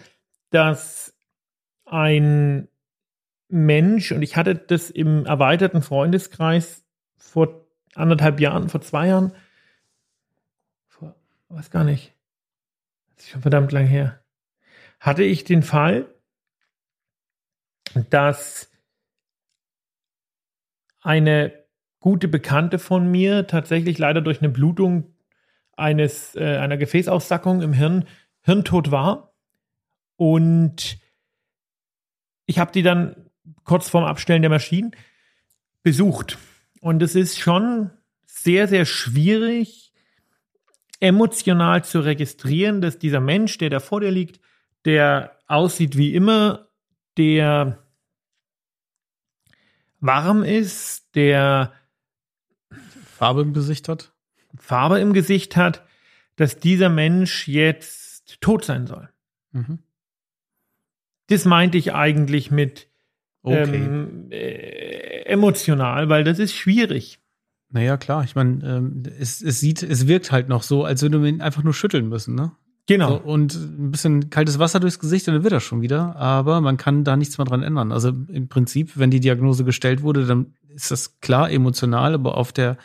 dass 0.50 1.16
ein 1.84 2.68
Mensch, 3.48 4.12
und 4.12 4.22
ich 4.22 4.36
hatte 4.36 4.54
das 4.54 4.90
im 4.90 5.26
erweiterten 5.26 5.82
Freundeskreis 5.82 6.84
vor 7.16 7.66
anderthalb 7.94 8.38
Jahren, 8.40 8.68
vor 8.68 8.80
zwei 8.80 9.08
Jahren, 9.08 9.32
weiß 11.50 11.70
gar 11.70 11.84
nicht. 11.84 12.14
Das 13.16 13.24
ist 13.24 13.30
schon 13.30 13.42
verdammt 13.42 13.72
lang 13.72 13.86
her. 13.86 14.22
Hatte 14.98 15.24
ich 15.24 15.44
den 15.44 15.62
Fall, 15.62 16.14
dass 18.08 18.70
eine 21.00 21.64
gute 21.98 22.28
Bekannte 22.28 22.78
von 22.78 23.10
mir 23.10 23.46
tatsächlich 23.46 23.98
leider 23.98 24.20
durch 24.20 24.40
eine 24.40 24.48
Blutung 24.48 25.14
eines, 25.80 26.36
äh, 26.36 26.58
einer 26.58 26.76
Gefäßaussackung 26.76 27.62
im 27.62 27.72
Hirn 27.72 28.06
hirntot 28.42 28.90
war. 28.90 29.34
Und 30.16 30.98
ich 32.46 32.58
habe 32.58 32.72
die 32.72 32.82
dann 32.82 33.30
kurz 33.64 33.88
vorm 33.88 34.04
Abstellen 34.04 34.42
der 34.42 34.50
Maschinen 34.50 34.92
besucht. 35.82 36.38
Und 36.80 37.02
es 37.02 37.14
ist 37.14 37.38
schon 37.38 37.90
sehr, 38.26 38.68
sehr 38.68 38.84
schwierig, 38.84 39.92
emotional 41.00 41.84
zu 41.84 42.00
registrieren, 42.00 42.80
dass 42.80 42.98
dieser 42.98 43.20
Mensch, 43.20 43.58
der 43.58 43.70
da 43.70 43.80
vor 43.80 44.00
dir 44.00 44.10
liegt, 44.10 44.40
der 44.84 45.38
aussieht 45.46 45.96
wie 45.96 46.14
immer, 46.14 46.68
der 47.16 47.82
warm 50.00 50.42
ist, 50.42 51.14
der 51.14 51.72
Farbe 53.16 53.42
im 53.42 53.52
Gesicht 53.52 53.88
hat. 53.88 54.09
Farbe 54.56 55.00
im 55.00 55.12
Gesicht 55.12 55.56
hat, 55.56 55.84
dass 56.36 56.58
dieser 56.58 56.88
Mensch 56.88 57.48
jetzt 57.48 58.40
tot 58.40 58.64
sein 58.64 58.86
soll. 58.86 59.08
Mhm. 59.52 59.78
Das 61.28 61.44
meinte 61.44 61.78
ich 61.78 61.94
eigentlich 61.94 62.50
mit 62.50 62.88
okay. 63.42 63.76
ähm, 63.76 64.26
äh, 64.30 65.22
emotional, 65.26 66.08
weil 66.08 66.24
das 66.24 66.38
ist 66.38 66.54
schwierig. 66.54 67.20
Naja, 67.70 67.96
klar. 67.96 68.24
Ich 68.24 68.34
meine, 68.34 68.66
ähm, 68.66 69.02
es, 69.18 69.40
es 69.42 69.60
sieht, 69.60 69.82
es 69.82 70.08
wirkt 70.08 70.32
halt 70.32 70.48
noch 70.48 70.62
so, 70.62 70.84
als 70.84 71.02
würde 71.02 71.18
man 71.18 71.28
ihn 71.28 71.40
einfach 71.40 71.62
nur 71.62 71.74
schütteln 71.74 72.08
müssen, 72.08 72.34
ne? 72.34 72.52
Genau. 72.86 73.10
So, 73.10 73.16
und 73.18 73.54
ein 73.54 73.92
bisschen 73.92 74.30
kaltes 74.30 74.58
Wasser 74.58 74.80
durchs 74.80 74.98
Gesicht 74.98 75.28
und 75.28 75.34
dann 75.34 75.44
wird 75.44 75.52
er 75.52 75.60
schon 75.60 75.80
wieder. 75.80 76.16
Aber 76.16 76.60
man 76.60 76.76
kann 76.76 77.04
da 77.04 77.16
nichts 77.16 77.38
mehr 77.38 77.44
dran 77.44 77.62
ändern. 77.62 77.92
Also 77.92 78.08
im 78.08 78.48
Prinzip, 78.48 78.98
wenn 78.98 79.12
die 79.12 79.20
Diagnose 79.20 79.62
gestellt 79.64 80.02
wurde, 80.02 80.26
dann 80.26 80.54
ist 80.74 80.90
das 80.90 81.20
klar 81.20 81.50
emotional, 81.52 82.14
aber 82.14 82.36
auf 82.36 82.50
der 82.52 82.78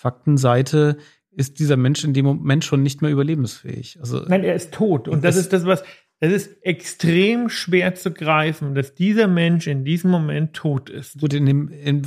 Faktenseite 0.00 0.96
ist 1.30 1.58
dieser 1.58 1.76
Mensch 1.76 2.02
in 2.04 2.12
dem 2.12 2.24
Moment 2.24 2.64
schon 2.64 2.82
nicht 2.82 3.02
mehr 3.02 3.10
überlebensfähig. 3.10 3.98
Also, 4.00 4.24
Nein, 4.26 4.42
er 4.44 4.54
ist 4.54 4.72
tot. 4.72 5.08
Und 5.08 5.24
das, 5.24 5.36
das 5.36 5.44
ist 5.44 5.52
das, 5.52 5.64
was, 5.64 5.82
es 6.18 6.32
ist 6.32 6.64
extrem 6.64 7.48
schwer 7.48 7.94
zu 7.94 8.10
greifen, 8.10 8.74
dass 8.74 8.94
dieser 8.94 9.28
Mensch 9.28 9.66
in 9.66 9.84
diesem 9.84 10.10
Moment 10.10 10.54
tot 10.54 10.90
ist. 10.90 11.18
Gut, 11.20 11.32
in 11.34 11.46
dem, 11.46 11.68
in 11.68 12.06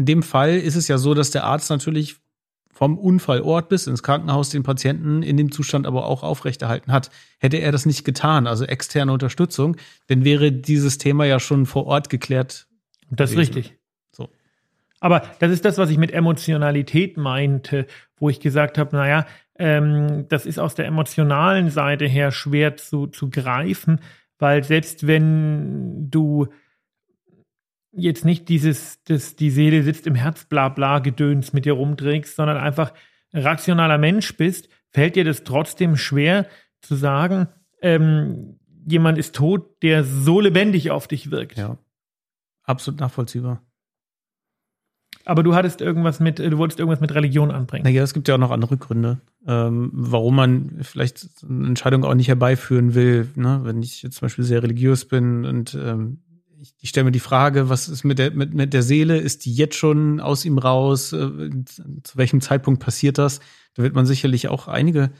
in 0.00 0.06
dem 0.06 0.22
Fall 0.22 0.56
ist 0.56 0.76
es 0.76 0.88
ja 0.88 0.96
so, 0.96 1.12
dass 1.12 1.30
der 1.30 1.44
Arzt 1.44 1.68
natürlich 1.68 2.16
vom 2.72 2.96
Unfallort 2.96 3.68
bis 3.68 3.86
ins 3.86 4.02
Krankenhaus 4.02 4.48
den 4.48 4.62
Patienten 4.62 5.22
in 5.22 5.36
dem 5.36 5.52
Zustand 5.52 5.86
aber 5.86 6.06
auch 6.06 6.22
aufrechterhalten 6.22 6.90
hat. 6.90 7.10
Hätte 7.38 7.58
er 7.58 7.70
das 7.70 7.84
nicht 7.84 8.06
getan, 8.06 8.46
also 8.46 8.64
externe 8.64 9.12
Unterstützung, 9.12 9.76
dann 10.06 10.24
wäre 10.24 10.52
dieses 10.52 10.96
Thema 10.96 11.26
ja 11.26 11.38
schon 11.38 11.66
vor 11.66 11.84
Ort 11.84 12.08
geklärt. 12.08 12.66
Das 13.10 13.32
ist 13.32 13.36
richtig. 13.36 13.76
Aber 15.00 15.22
das 15.38 15.50
ist 15.50 15.64
das, 15.64 15.78
was 15.78 15.90
ich 15.90 15.98
mit 15.98 16.12
Emotionalität 16.12 17.16
meinte, 17.16 17.86
wo 18.16 18.28
ich 18.28 18.40
gesagt 18.40 18.78
habe, 18.78 18.94
naja, 18.94 19.26
ähm, 19.58 20.26
das 20.28 20.46
ist 20.46 20.58
aus 20.58 20.74
der 20.74 20.86
emotionalen 20.86 21.70
Seite 21.70 22.06
her 22.06 22.30
schwer 22.32 22.76
zu, 22.76 23.06
zu 23.06 23.30
greifen, 23.30 24.00
weil 24.38 24.62
selbst 24.62 25.06
wenn 25.06 26.10
du 26.10 26.48
jetzt 27.92 28.24
nicht 28.24 28.48
dieses, 28.48 29.02
dass 29.04 29.36
die 29.36 29.50
Seele 29.50 29.82
sitzt 29.82 30.06
im 30.06 30.14
Herz, 30.14 30.44
bla 30.44 30.68
bla 30.68 31.00
Gedöns 31.00 31.52
mit 31.52 31.64
dir 31.64 31.72
rumträgst, 31.72 32.36
sondern 32.36 32.56
einfach 32.56 32.92
ein 33.32 33.42
rationaler 33.42 33.98
Mensch 33.98 34.36
bist, 34.36 34.68
fällt 34.90 35.16
dir 35.16 35.24
das 35.24 35.44
trotzdem 35.44 35.96
schwer 35.96 36.46
zu 36.80 36.94
sagen, 36.94 37.48
ähm, 37.82 38.58
jemand 38.86 39.18
ist 39.18 39.34
tot, 39.34 39.82
der 39.82 40.04
so 40.04 40.40
lebendig 40.40 40.90
auf 40.90 41.08
dich 41.08 41.30
wirkt. 41.30 41.58
Ja. 41.58 41.78
Absolut 42.64 43.00
nachvollziehbar. 43.00 43.62
Aber 45.24 45.42
du 45.42 45.54
hattest 45.54 45.80
irgendwas 45.80 46.18
mit, 46.20 46.38
du 46.38 46.58
wolltest 46.58 46.78
irgendwas 46.78 47.00
mit 47.00 47.14
Religion 47.14 47.50
anbringen. 47.50 47.84
Naja, 47.84 48.02
es 48.02 48.14
gibt 48.14 48.28
ja 48.28 48.34
auch 48.34 48.38
noch 48.38 48.50
andere 48.50 48.76
Gründe, 48.76 49.20
ähm, 49.46 49.90
warum 49.92 50.36
man 50.36 50.78
vielleicht 50.82 51.28
eine 51.48 51.68
Entscheidung 51.68 52.04
auch 52.04 52.14
nicht 52.14 52.28
herbeiführen 52.28 52.94
will. 52.94 53.28
Ne? 53.34 53.60
Wenn 53.64 53.82
ich 53.82 54.02
jetzt 54.02 54.16
zum 54.16 54.26
Beispiel 54.26 54.44
sehr 54.44 54.62
religiös 54.62 55.06
bin 55.06 55.44
und 55.44 55.74
ähm, 55.74 56.20
ich, 56.60 56.74
ich 56.80 56.88
stelle 56.90 57.04
mir 57.04 57.12
die 57.12 57.20
Frage, 57.20 57.68
was 57.68 57.88
ist 57.88 58.04
mit 58.04 58.18
der, 58.18 58.30
mit, 58.32 58.54
mit 58.54 58.72
der 58.72 58.82
Seele? 58.82 59.18
Ist 59.18 59.44
die 59.44 59.54
jetzt 59.54 59.76
schon 59.76 60.20
aus 60.20 60.44
ihm 60.44 60.58
raus? 60.58 61.12
Äh, 61.12 61.50
zu 61.66 62.16
welchem 62.16 62.40
Zeitpunkt 62.40 62.82
passiert 62.82 63.18
das? 63.18 63.40
Da 63.74 63.82
wird 63.82 63.94
man 63.94 64.06
sicherlich 64.06 64.48
auch 64.48 64.68
einige 64.68 65.10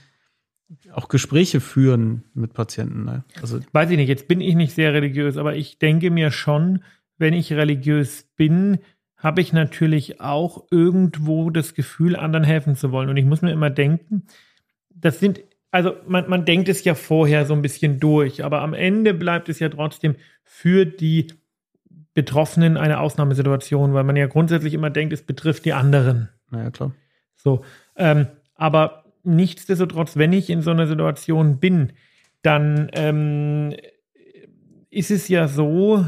auch 0.93 1.09
Gespräche 1.09 1.61
führen 1.61 2.25
mit 2.35 2.53
Patienten. 2.53 3.05
Ne? 3.05 3.25
Also 3.43 3.61
Weiß 3.73 3.91
ich 3.91 3.97
nicht, 3.97 4.09
jetzt 4.09 4.29
bin 4.29 4.41
ich 4.41 4.55
nicht 4.55 4.75
sehr 4.75 4.93
religiös, 4.93 5.37
aber 5.37 5.57
ich 5.57 5.79
denke 5.79 6.11
mir 6.11 6.31
schon, 6.31 6.85
wenn 7.19 7.35
ich 7.35 7.53
religiös 7.53 8.29
bin, 8.37 8.79
habe 9.21 9.41
ich 9.41 9.53
natürlich 9.53 10.21
auch 10.21 10.65
irgendwo 10.71 11.51
das 11.51 11.75
Gefühl, 11.75 12.17
anderen 12.17 12.45
helfen 12.45 12.75
zu 12.75 12.91
wollen. 12.91 13.11
Und 13.11 13.17
ich 13.17 13.25
muss 13.25 13.43
mir 13.43 13.53
immer 13.53 13.71
denken, 13.71 14.25
das 14.89 15.21
sind, 15.21 15.41
also 15.71 15.95
man, 16.07 16.29
man 16.29 16.45
denkt 16.45 16.69
es 16.69 16.85
ja 16.85 16.95
vorher 16.95 17.47
so 17.47 17.55
ein 17.55 17.63
bisschen 17.63 18.01
durch, 18.01 18.43
aber 18.45 18.63
am 18.63 18.75
Ende 18.75 19.15
bleibt 19.15 19.49
es 19.49 19.59
ja 19.59 19.69
trotzdem 19.69 20.17
für 20.43 20.87
die 20.87 21.29
Betroffenen 22.15 22.77
eine 22.77 22.99
Ausnahmesituation, 22.99 23.95
weil 23.95 24.05
man 24.05 24.17
ja 24.17 24.27
grundsätzlich 24.27 24.75
immer 24.75 24.91
denkt, 24.91 25.13
es 25.13 25.23
betrifft 25.23 25.65
die 25.65 25.75
anderen. 25.75 26.31
Naja, 26.51 26.71
klar. 26.71 26.93
So, 27.37 27.63
ähm, 27.97 28.27
aber 28.55 29.05
nichtsdestotrotz, 29.23 30.17
wenn 30.17 30.33
ich 30.33 30.51
in 30.51 30.63
so 30.63 30.71
einer 30.71 30.87
Situation 30.87 31.59
bin, 31.59 31.93
dann 32.43 32.91
ähm, 32.95 33.75
ist 34.91 35.11
es 35.11 35.29
ja 35.29 35.47
so, 35.47 36.07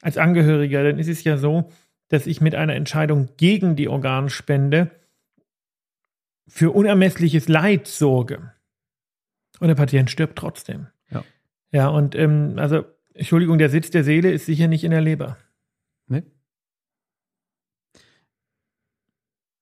als 0.00 0.18
Angehöriger, 0.18 0.84
dann 0.84 0.98
ist 0.98 1.08
es 1.08 1.24
ja 1.24 1.36
so, 1.36 1.70
dass 2.08 2.26
ich 2.26 2.40
mit 2.40 2.54
einer 2.54 2.74
Entscheidung 2.74 3.28
gegen 3.36 3.76
die 3.76 3.88
Organspende 3.88 4.90
für 6.46 6.70
unermessliches 6.70 7.48
Leid 7.48 7.86
sorge. 7.86 8.52
Und 9.60 9.68
der 9.68 9.74
Patient 9.74 10.10
stirbt 10.10 10.38
trotzdem. 10.38 10.86
Ja. 11.10 11.24
Ja, 11.72 11.88
und 11.88 12.14
ähm, 12.14 12.54
also, 12.56 12.84
Entschuldigung, 13.12 13.58
der 13.58 13.68
Sitz 13.68 13.90
der 13.90 14.04
Seele 14.04 14.30
ist 14.30 14.46
sicher 14.46 14.68
nicht 14.68 14.84
in 14.84 14.90
der 14.90 15.00
Leber. 15.00 15.36
Ne? 16.06 16.24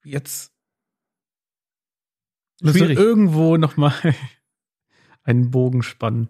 Jetzt 0.04 0.52
müssen 2.60 2.88
wir 2.88 2.96
irgendwo 2.96 3.56
nochmal 3.56 4.14
einen 5.24 5.50
Bogen 5.50 5.82
spannen 5.82 6.28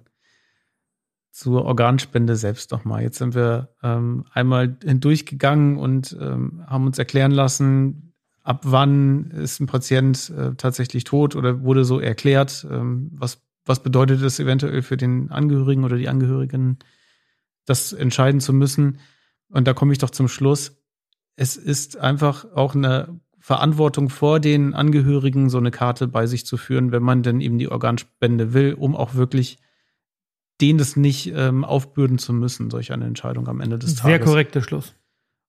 zur 1.37 1.67
Organspende 1.67 2.35
selbst 2.35 2.71
nochmal. 2.71 3.03
Jetzt 3.03 3.19
sind 3.19 3.35
wir 3.35 3.69
ähm, 3.83 4.25
einmal 4.33 4.79
hindurchgegangen 4.83 5.77
und 5.77 6.17
ähm, 6.19 6.65
haben 6.67 6.87
uns 6.87 6.99
erklären 6.99 7.31
lassen, 7.31 8.15
ab 8.43 8.63
wann 8.65 9.31
ist 9.33 9.61
ein 9.61 9.67
Patient 9.67 10.33
äh, 10.35 10.55
tatsächlich 10.55 11.05
tot 11.05 11.37
oder 11.37 11.61
wurde 11.61 11.85
so 11.85 12.01
erklärt, 12.01 12.67
ähm, 12.71 13.11
was, 13.13 13.43
was 13.67 13.83
bedeutet 13.83 14.23
es 14.23 14.41
eventuell 14.41 14.81
für 14.81 14.97
den 14.97 15.31
Angehörigen 15.31 15.85
oder 15.85 15.99
die 15.99 16.09
Angehörigen, 16.09 16.79
das 17.67 17.93
entscheiden 17.93 18.41
zu 18.41 18.55
müssen. 18.55 18.99
Und 19.51 19.69
da 19.69 19.75
komme 19.75 19.93
ich 19.93 19.99
doch 19.99 20.11
zum 20.11 20.29
Schluss. 20.29 20.83
Es 21.37 21.59
ist 21.59 21.99
einfach 21.99 22.47
auch 22.55 22.75
eine 22.75 23.21
Verantwortung 23.41 24.09
vor 24.09 24.41
den 24.41 24.73
Angehörigen, 24.73 25.51
so 25.51 25.59
eine 25.59 25.71
Karte 25.71 26.09
bei 26.09 26.27
sich 26.27 26.47
zu 26.47 26.57
führen, 26.57 26.93
wenn 26.93 27.03
man 27.03 27.23
denn 27.23 27.43
eben 27.43 27.59
die 27.59 27.69
Organspende 27.69 28.55
will, 28.55 28.73
um 28.73 28.97
auch 28.97 29.17
wirklich 29.17 29.59
denen 30.61 30.79
das 30.79 30.97
nicht 30.97 31.33
ähm, 31.35 31.65
aufbürden 31.65 32.19
zu 32.19 32.33
müssen, 32.33 32.71
solch 32.71 32.93
eine 32.93 33.07
Entscheidung 33.07 33.49
am 33.49 33.61
Ende 33.61 33.79
des 33.79 33.97
Sehr 33.97 34.13
Tages. 34.13 34.27
korrekter 34.27 34.63
Schluss. 34.63 34.95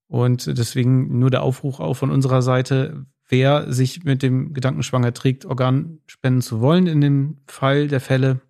Und 0.07 0.57
deswegen 0.57 1.19
nur 1.19 1.29
der 1.29 1.43
Aufruf 1.43 1.79
auch 1.79 1.95
von 1.95 2.11
unserer 2.11 2.41
Seite, 2.41 3.05
wer 3.27 3.71
sich 3.71 4.03
mit 4.03 4.23
dem 4.23 4.53
Gedanken 4.53 4.83
schwanger 4.83 5.13
trägt, 5.13 5.45
Organ 5.45 5.99
spenden 6.07 6.41
zu 6.41 6.61
wollen 6.61 6.87
in 6.87 7.01
dem 7.01 7.37
Fall 7.47 7.87
der 7.87 7.99
Fälle, 7.99 8.41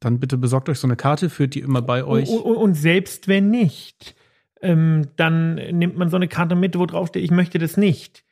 dann 0.00 0.20
bitte 0.20 0.38
besorgt 0.38 0.68
euch 0.68 0.78
so 0.78 0.86
eine 0.86 0.96
Karte, 0.96 1.30
führt 1.30 1.54
die 1.54 1.60
immer 1.60 1.82
bei 1.82 2.04
euch. 2.04 2.28
Und, 2.28 2.40
und, 2.40 2.56
und 2.56 2.74
selbst 2.74 3.28
wenn 3.28 3.50
nicht, 3.50 4.16
ähm, 4.60 5.08
dann 5.16 5.54
nimmt 5.54 5.96
man 5.96 6.08
so 6.08 6.16
eine 6.16 6.28
Karte 6.28 6.56
mit, 6.56 6.78
wo 6.78 6.86
drauf 6.86 7.08
steht, 7.08 7.24
ich 7.24 7.30
möchte 7.30 7.58
das 7.58 7.76
nicht. 7.76 8.24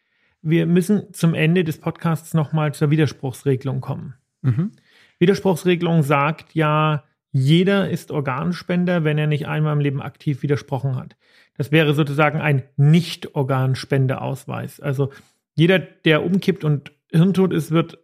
Wir 0.43 0.67
müssen 0.67 1.13
zum 1.13 1.35
Ende 1.35 1.65
des 1.65 1.79
Podcasts 1.79 2.33
nochmal 2.35 2.73
zur 2.73 2.91
Widerspruchsregelung 2.91 3.81
kommen. 3.81 4.15
Mhm. 4.43 4.73
Widerspruchsregelung 5.19 6.03
sagt 6.03 6.55
ja, 6.55 7.05
jeder 7.33 7.91
ist 7.91 8.11
Organspender, 8.11 9.05
wenn 9.05 9.19
er 9.19 9.27
nicht 9.27 9.47
einmal 9.47 9.75
im 9.75 9.81
Leben 9.81 10.01
aktiv 10.03 10.43
widersprochen 10.43 10.97
hat. 10.97 11.17
Das 11.57 11.71
wäre 11.71 11.95
sozusagen 11.95 12.41
ein 12.41 12.65
Nicht-Organspendeausweis. 12.77 14.81
Also 14.81 15.13
jeder, 15.55 15.79
der 15.79 16.25
umkippt 16.25 16.65
und 16.65 16.93
hirntot 17.11 17.53
ist, 17.53 17.71
wird, 17.71 17.99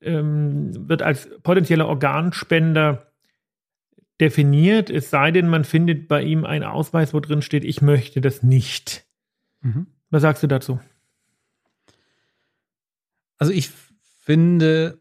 ähm, 0.00 0.88
wird 0.88 1.02
als 1.02 1.28
potenzieller 1.42 1.86
Organspender 1.86 3.12
definiert, 4.20 4.90
es 4.90 5.10
sei 5.10 5.32
denn, 5.32 5.48
man 5.48 5.64
findet 5.64 6.08
bei 6.08 6.22
ihm 6.22 6.44
einen 6.44 6.64
Ausweis, 6.64 7.14
wo 7.14 7.20
drin 7.20 7.42
steht, 7.42 7.64
ich 7.64 7.82
möchte 7.82 8.20
das 8.20 8.42
nicht. 8.42 9.04
Mhm. 9.60 9.86
Was 10.10 10.22
sagst 10.22 10.42
du 10.42 10.46
dazu? 10.46 10.80
Also 13.38 13.52
ich 13.52 13.70
finde 14.20 15.00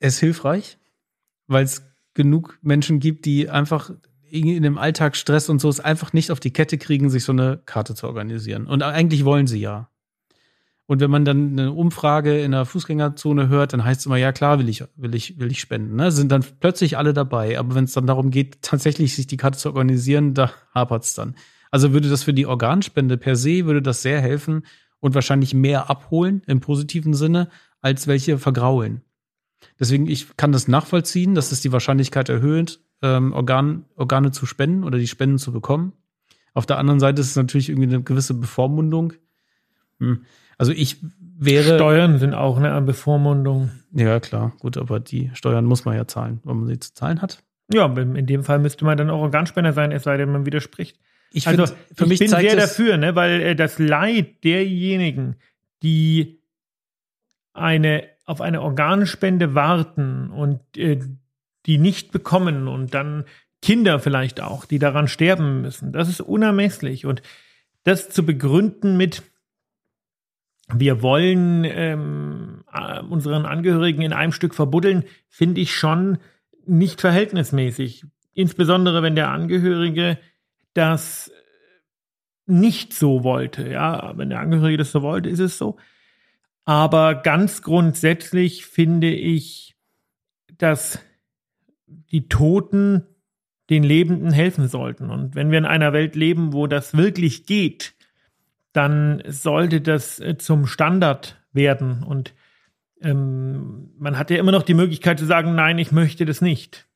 es 0.00 0.18
hilfreich, 0.18 0.78
weil 1.46 1.64
es 1.64 1.82
genug 2.14 2.58
Menschen 2.62 2.98
gibt, 2.98 3.24
die 3.24 3.48
einfach 3.48 3.90
in 4.28 4.62
dem 4.62 4.78
Alltagsstress 4.78 5.48
und 5.48 5.60
so 5.60 5.68
es 5.68 5.80
einfach 5.80 6.12
nicht 6.12 6.30
auf 6.30 6.40
die 6.40 6.52
Kette 6.52 6.78
kriegen, 6.78 7.10
sich 7.10 7.24
so 7.24 7.32
eine 7.32 7.60
Karte 7.64 7.94
zu 7.94 8.06
organisieren. 8.06 8.66
Und 8.66 8.82
eigentlich 8.82 9.24
wollen 9.24 9.46
sie 9.46 9.60
ja. 9.60 9.88
Und 10.86 11.00
wenn 11.00 11.10
man 11.10 11.24
dann 11.24 11.58
eine 11.58 11.72
Umfrage 11.72 12.40
in 12.40 12.52
der 12.52 12.64
Fußgängerzone 12.64 13.48
hört, 13.48 13.72
dann 13.72 13.84
heißt 13.84 14.00
es 14.00 14.06
immer, 14.06 14.16
ja 14.16 14.32
klar, 14.32 14.60
will 14.60 14.68
ich, 14.68 14.84
will 14.94 15.16
ich, 15.16 15.38
will 15.38 15.50
ich 15.50 15.60
spenden. 15.60 15.96
Ne? 15.96 16.12
Sind 16.12 16.30
dann 16.30 16.44
plötzlich 16.60 16.96
alle 16.96 17.12
dabei. 17.12 17.58
Aber 17.58 17.74
wenn 17.74 17.84
es 17.84 17.92
dann 17.92 18.06
darum 18.06 18.30
geht, 18.30 18.62
tatsächlich 18.62 19.16
sich 19.16 19.26
die 19.26 19.36
Karte 19.36 19.58
zu 19.58 19.68
organisieren, 19.68 20.34
da 20.34 20.52
hapert 20.72 21.02
es 21.02 21.14
dann. 21.14 21.34
Also 21.72 21.92
würde 21.92 22.08
das 22.08 22.22
für 22.22 22.34
die 22.34 22.46
Organspende 22.46 23.16
per 23.16 23.34
se, 23.34 23.66
würde 23.66 23.82
das 23.82 24.02
sehr 24.02 24.20
helfen 24.20 24.64
und 25.00 25.16
wahrscheinlich 25.16 25.54
mehr 25.54 25.90
abholen 25.90 26.42
im 26.46 26.60
positiven 26.60 27.14
Sinne, 27.14 27.48
als 27.80 28.06
welche 28.06 28.38
vergraulen. 28.38 29.02
Deswegen, 29.78 30.06
ich 30.08 30.36
kann 30.36 30.52
das 30.52 30.68
nachvollziehen, 30.68 31.34
dass 31.34 31.52
es 31.52 31.60
die 31.60 31.72
Wahrscheinlichkeit 31.72 32.28
erhöht, 32.28 32.80
ähm, 33.02 33.32
Organ, 33.32 33.84
Organe 33.96 34.30
zu 34.30 34.46
spenden 34.46 34.84
oder 34.84 34.98
die 34.98 35.08
Spenden 35.08 35.38
zu 35.38 35.52
bekommen. 35.52 35.92
Auf 36.54 36.66
der 36.66 36.78
anderen 36.78 37.00
Seite 37.00 37.20
ist 37.20 37.30
es 37.30 37.36
natürlich 37.36 37.68
irgendwie 37.68 37.88
eine 37.88 38.02
gewisse 38.02 38.34
Bevormundung. 38.34 39.12
Hm. 40.00 40.24
Also 40.58 40.72
ich 40.72 40.98
wäre. 41.38 41.76
Steuern 41.76 42.18
sind 42.18 42.34
auch 42.34 42.56
eine 42.56 42.80
Bevormundung. 42.82 43.70
Ja, 43.92 44.20
klar, 44.20 44.52
gut, 44.58 44.76
aber 44.76 45.00
die 45.00 45.30
Steuern 45.34 45.64
muss 45.64 45.84
man 45.84 45.96
ja 45.96 46.06
zahlen, 46.06 46.40
wenn 46.44 46.56
man 46.56 46.66
sie 46.66 46.78
zu 46.78 46.94
zahlen 46.94 47.20
hat. 47.20 47.42
Ja, 47.72 47.86
in 47.94 48.26
dem 48.26 48.44
Fall 48.44 48.58
müsste 48.58 48.84
man 48.84 48.96
dann 48.96 49.10
auch 49.10 49.20
Organspender 49.20 49.72
sein, 49.72 49.92
es 49.92 50.04
sei 50.04 50.16
denn, 50.16 50.30
man 50.30 50.46
widerspricht. 50.46 50.98
Ich 51.32 51.48
Also 51.48 51.66
find, 51.66 51.78
für 51.94 52.04
ich 52.04 52.08
mich 52.10 52.18
bin 52.20 52.28
sehr 52.28 52.56
dafür, 52.56 52.96
ne, 52.96 53.14
weil 53.14 53.40
äh, 53.40 53.56
das 53.56 53.78
Leid 53.78 54.44
derjenigen, 54.44 55.36
die 55.82 56.40
eine 57.52 58.04
auf 58.26 58.40
eine 58.40 58.60
Organspende 58.60 59.54
warten 59.54 60.30
und 60.30 60.60
äh, 60.76 61.00
die 61.64 61.78
nicht 61.78 62.12
bekommen 62.12 62.68
und 62.68 62.92
dann 62.92 63.24
Kinder 63.62 63.98
vielleicht 63.98 64.40
auch, 64.40 64.64
die 64.64 64.78
daran 64.78 65.08
sterben 65.08 65.62
müssen, 65.62 65.92
das 65.92 66.08
ist 66.08 66.20
unermesslich 66.20 67.06
und 67.06 67.22
das 67.84 68.10
zu 68.10 68.26
begründen 68.26 68.96
mit 68.96 69.22
wir 70.74 71.00
wollen 71.00 71.64
ähm, 71.64 72.64
äh, 72.72 73.00
unseren 73.00 73.46
Angehörigen 73.46 74.02
in 74.02 74.12
einem 74.12 74.32
Stück 74.32 74.54
verbuddeln, 74.54 75.04
finde 75.28 75.60
ich 75.60 75.74
schon 75.74 76.18
nicht 76.66 77.00
verhältnismäßig. 77.00 78.04
Insbesondere 78.34 79.02
wenn 79.02 79.14
der 79.14 79.30
Angehörige 79.30 80.18
das 80.74 81.30
nicht 82.46 82.92
so 82.92 83.22
wollte. 83.22 83.68
Ja, 83.68 84.12
wenn 84.16 84.30
der 84.30 84.40
Angehörige 84.40 84.78
das 84.78 84.92
so 84.92 85.02
wollte, 85.02 85.28
ist 85.28 85.38
es 85.38 85.56
so. 85.56 85.76
Aber 86.66 87.14
ganz 87.14 87.62
grundsätzlich 87.62 88.66
finde 88.66 89.08
ich, 89.08 89.76
dass 90.58 90.98
die 91.86 92.28
Toten 92.28 93.06
den 93.70 93.82
Lebenden 93.84 94.32
helfen 94.32 94.68
sollten. 94.68 95.10
Und 95.10 95.34
wenn 95.34 95.50
wir 95.50 95.58
in 95.58 95.64
einer 95.64 95.92
Welt 95.92 96.16
leben, 96.16 96.52
wo 96.52 96.66
das 96.66 96.96
wirklich 96.96 97.46
geht, 97.46 97.94
dann 98.72 99.22
sollte 99.26 99.80
das 99.80 100.20
äh, 100.20 100.36
zum 100.38 100.66
Standard 100.66 101.40
werden. 101.52 102.02
Und 102.02 102.34
ähm, 103.00 103.90
man 103.98 104.18
hat 104.18 104.30
ja 104.30 104.36
immer 104.36 104.52
noch 104.52 104.62
die 104.64 104.74
Möglichkeit 104.74 105.18
zu 105.18 105.24
sagen, 105.24 105.54
nein, 105.54 105.78
ich 105.78 105.92
möchte 105.92 106.24
das 106.26 106.40
nicht. 106.40 106.86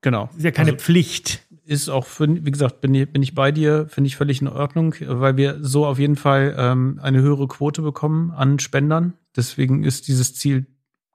genau. 0.00 0.26
Das 0.26 0.38
ist 0.38 0.44
ja 0.44 0.50
keine 0.50 0.72
Also, 0.72 0.84
Pflicht. 0.84 1.42
Ist 1.64 1.88
auch, 1.88 2.06
für, 2.06 2.28
wie 2.44 2.50
gesagt, 2.50 2.80
bin 2.80 2.94
ich, 2.94 3.12
bin 3.12 3.22
ich 3.22 3.34
bei 3.34 3.52
dir, 3.52 3.86
finde 3.88 4.08
ich 4.08 4.16
völlig 4.16 4.40
in 4.40 4.48
Ordnung, 4.48 4.94
weil 5.00 5.36
wir 5.36 5.58
so 5.60 5.86
auf 5.86 5.98
jeden 5.98 6.16
Fall 6.16 6.54
ähm, 6.58 6.98
eine 7.02 7.20
höhere 7.20 7.48
Quote 7.48 7.82
bekommen 7.82 8.30
an 8.30 8.58
Spendern. 8.58 9.14
Deswegen 9.36 9.84
ist 9.84 10.08
dieses 10.08 10.34
Ziel 10.34 10.66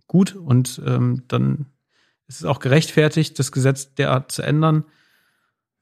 gut 0.07 0.35
und 0.35 0.81
ähm, 0.85 1.23
dann 1.27 1.67
ist 2.27 2.39
es 2.39 2.45
auch 2.45 2.59
gerechtfertigt, 2.59 3.37
das 3.39 3.51
Gesetz 3.51 3.93
derart 3.93 4.31
zu 4.31 4.41
ändern. 4.41 4.85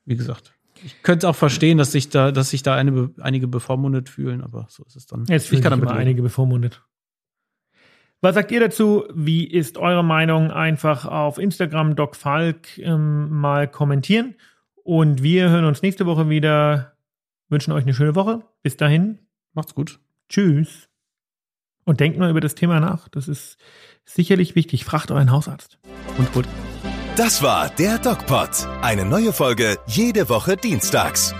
Wie 0.05 0.15
gesagt, 0.15 0.53
ich 0.83 1.01
könnte 1.01 1.27
auch 1.29 1.35
verstehen, 1.35 1.77
dass 1.77 1.91
sich 1.91 2.09
da, 2.09 2.31
dass 2.31 2.49
sich 2.49 2.61
da 2.61 2.75
eine, 2.75 3.09
einige 3.19 3.47
bevormundet 3.47 4.09
fühlen, 4.09 4.41
aber 4.41 4.67
so 4.69 4.83
ist 4.83 4.95
es 4.95 5.05
dann. 5.07 5.25
Jetzt 5.27 5.47
fühlen 5.47 5.59
ich 5.59 5.63
kann 5.63 5.71
damit 5.71 5.89
leben. 5.89 5.99
einige 5.99 6.21
bevormundet. 6.21 6.83
Was 8.21 8.35
sagt 8.35 8.51
ihr 8.51 8.59
dazu? 8.59 9.05
Wie 9.13 9.45
ist 9.45 9.77
eure 9.77 10.03
Meinung? 10.03 10.51
Einfach 10.51 11.05
auf 11.05 11.37
Instagram 11.37 11.95
Doc 11.95 12.15
Falk 12.15 12.77
ähm, 12.77 13.29
mal 13.29 13.67
kommentieren. 13.67 14.35
Und 14.85 15.23
wir 15.23 15.49
hören 15.49 15.65
uns 15.65 15.81
nächste 15.81 16.05
Woche 16.05 16.29
wieder. 16.29 16.95
Wünschen 17.49 17.73
euch 17.73 17.83
eine 17.83 17.95
schöne 17.95 18.13
Woche. 18.13 18.43
Bis 18.61 18.77
dahin. 18.77 19.17
Macht's 19.53 19.73
gut. 19.73 19.99
Tschüss. 20.29 20.89
Und 21.85 21.99
denkt 21.99 22.19
mal 22.19 22.29
über 22.29 22.39
das 22.39 22.53
Thema 22.53 22.79
nach. 22.79 23.09
Das 23.09 23.27
ist 23.27 23.57
sicherlich 24.03 24.55
wichtig. 24.55 24.85
Fragt 24.85 25.09
euren 25.09 25.31
Hausarzt. 25.31 25.79
Und 26.19 26.31
gut. 26.33 26.47
Das 27.15 27.41
war 27.41 27.69
der 27.69 27.97
DocPod. 27.97 28.67
Eine 28.83 29.05
neue 29.05 29.33
Folge 29.33 29.77
jede 29.87 30.29
Woche 30.29 30.55
dienstags. 30.55 31.33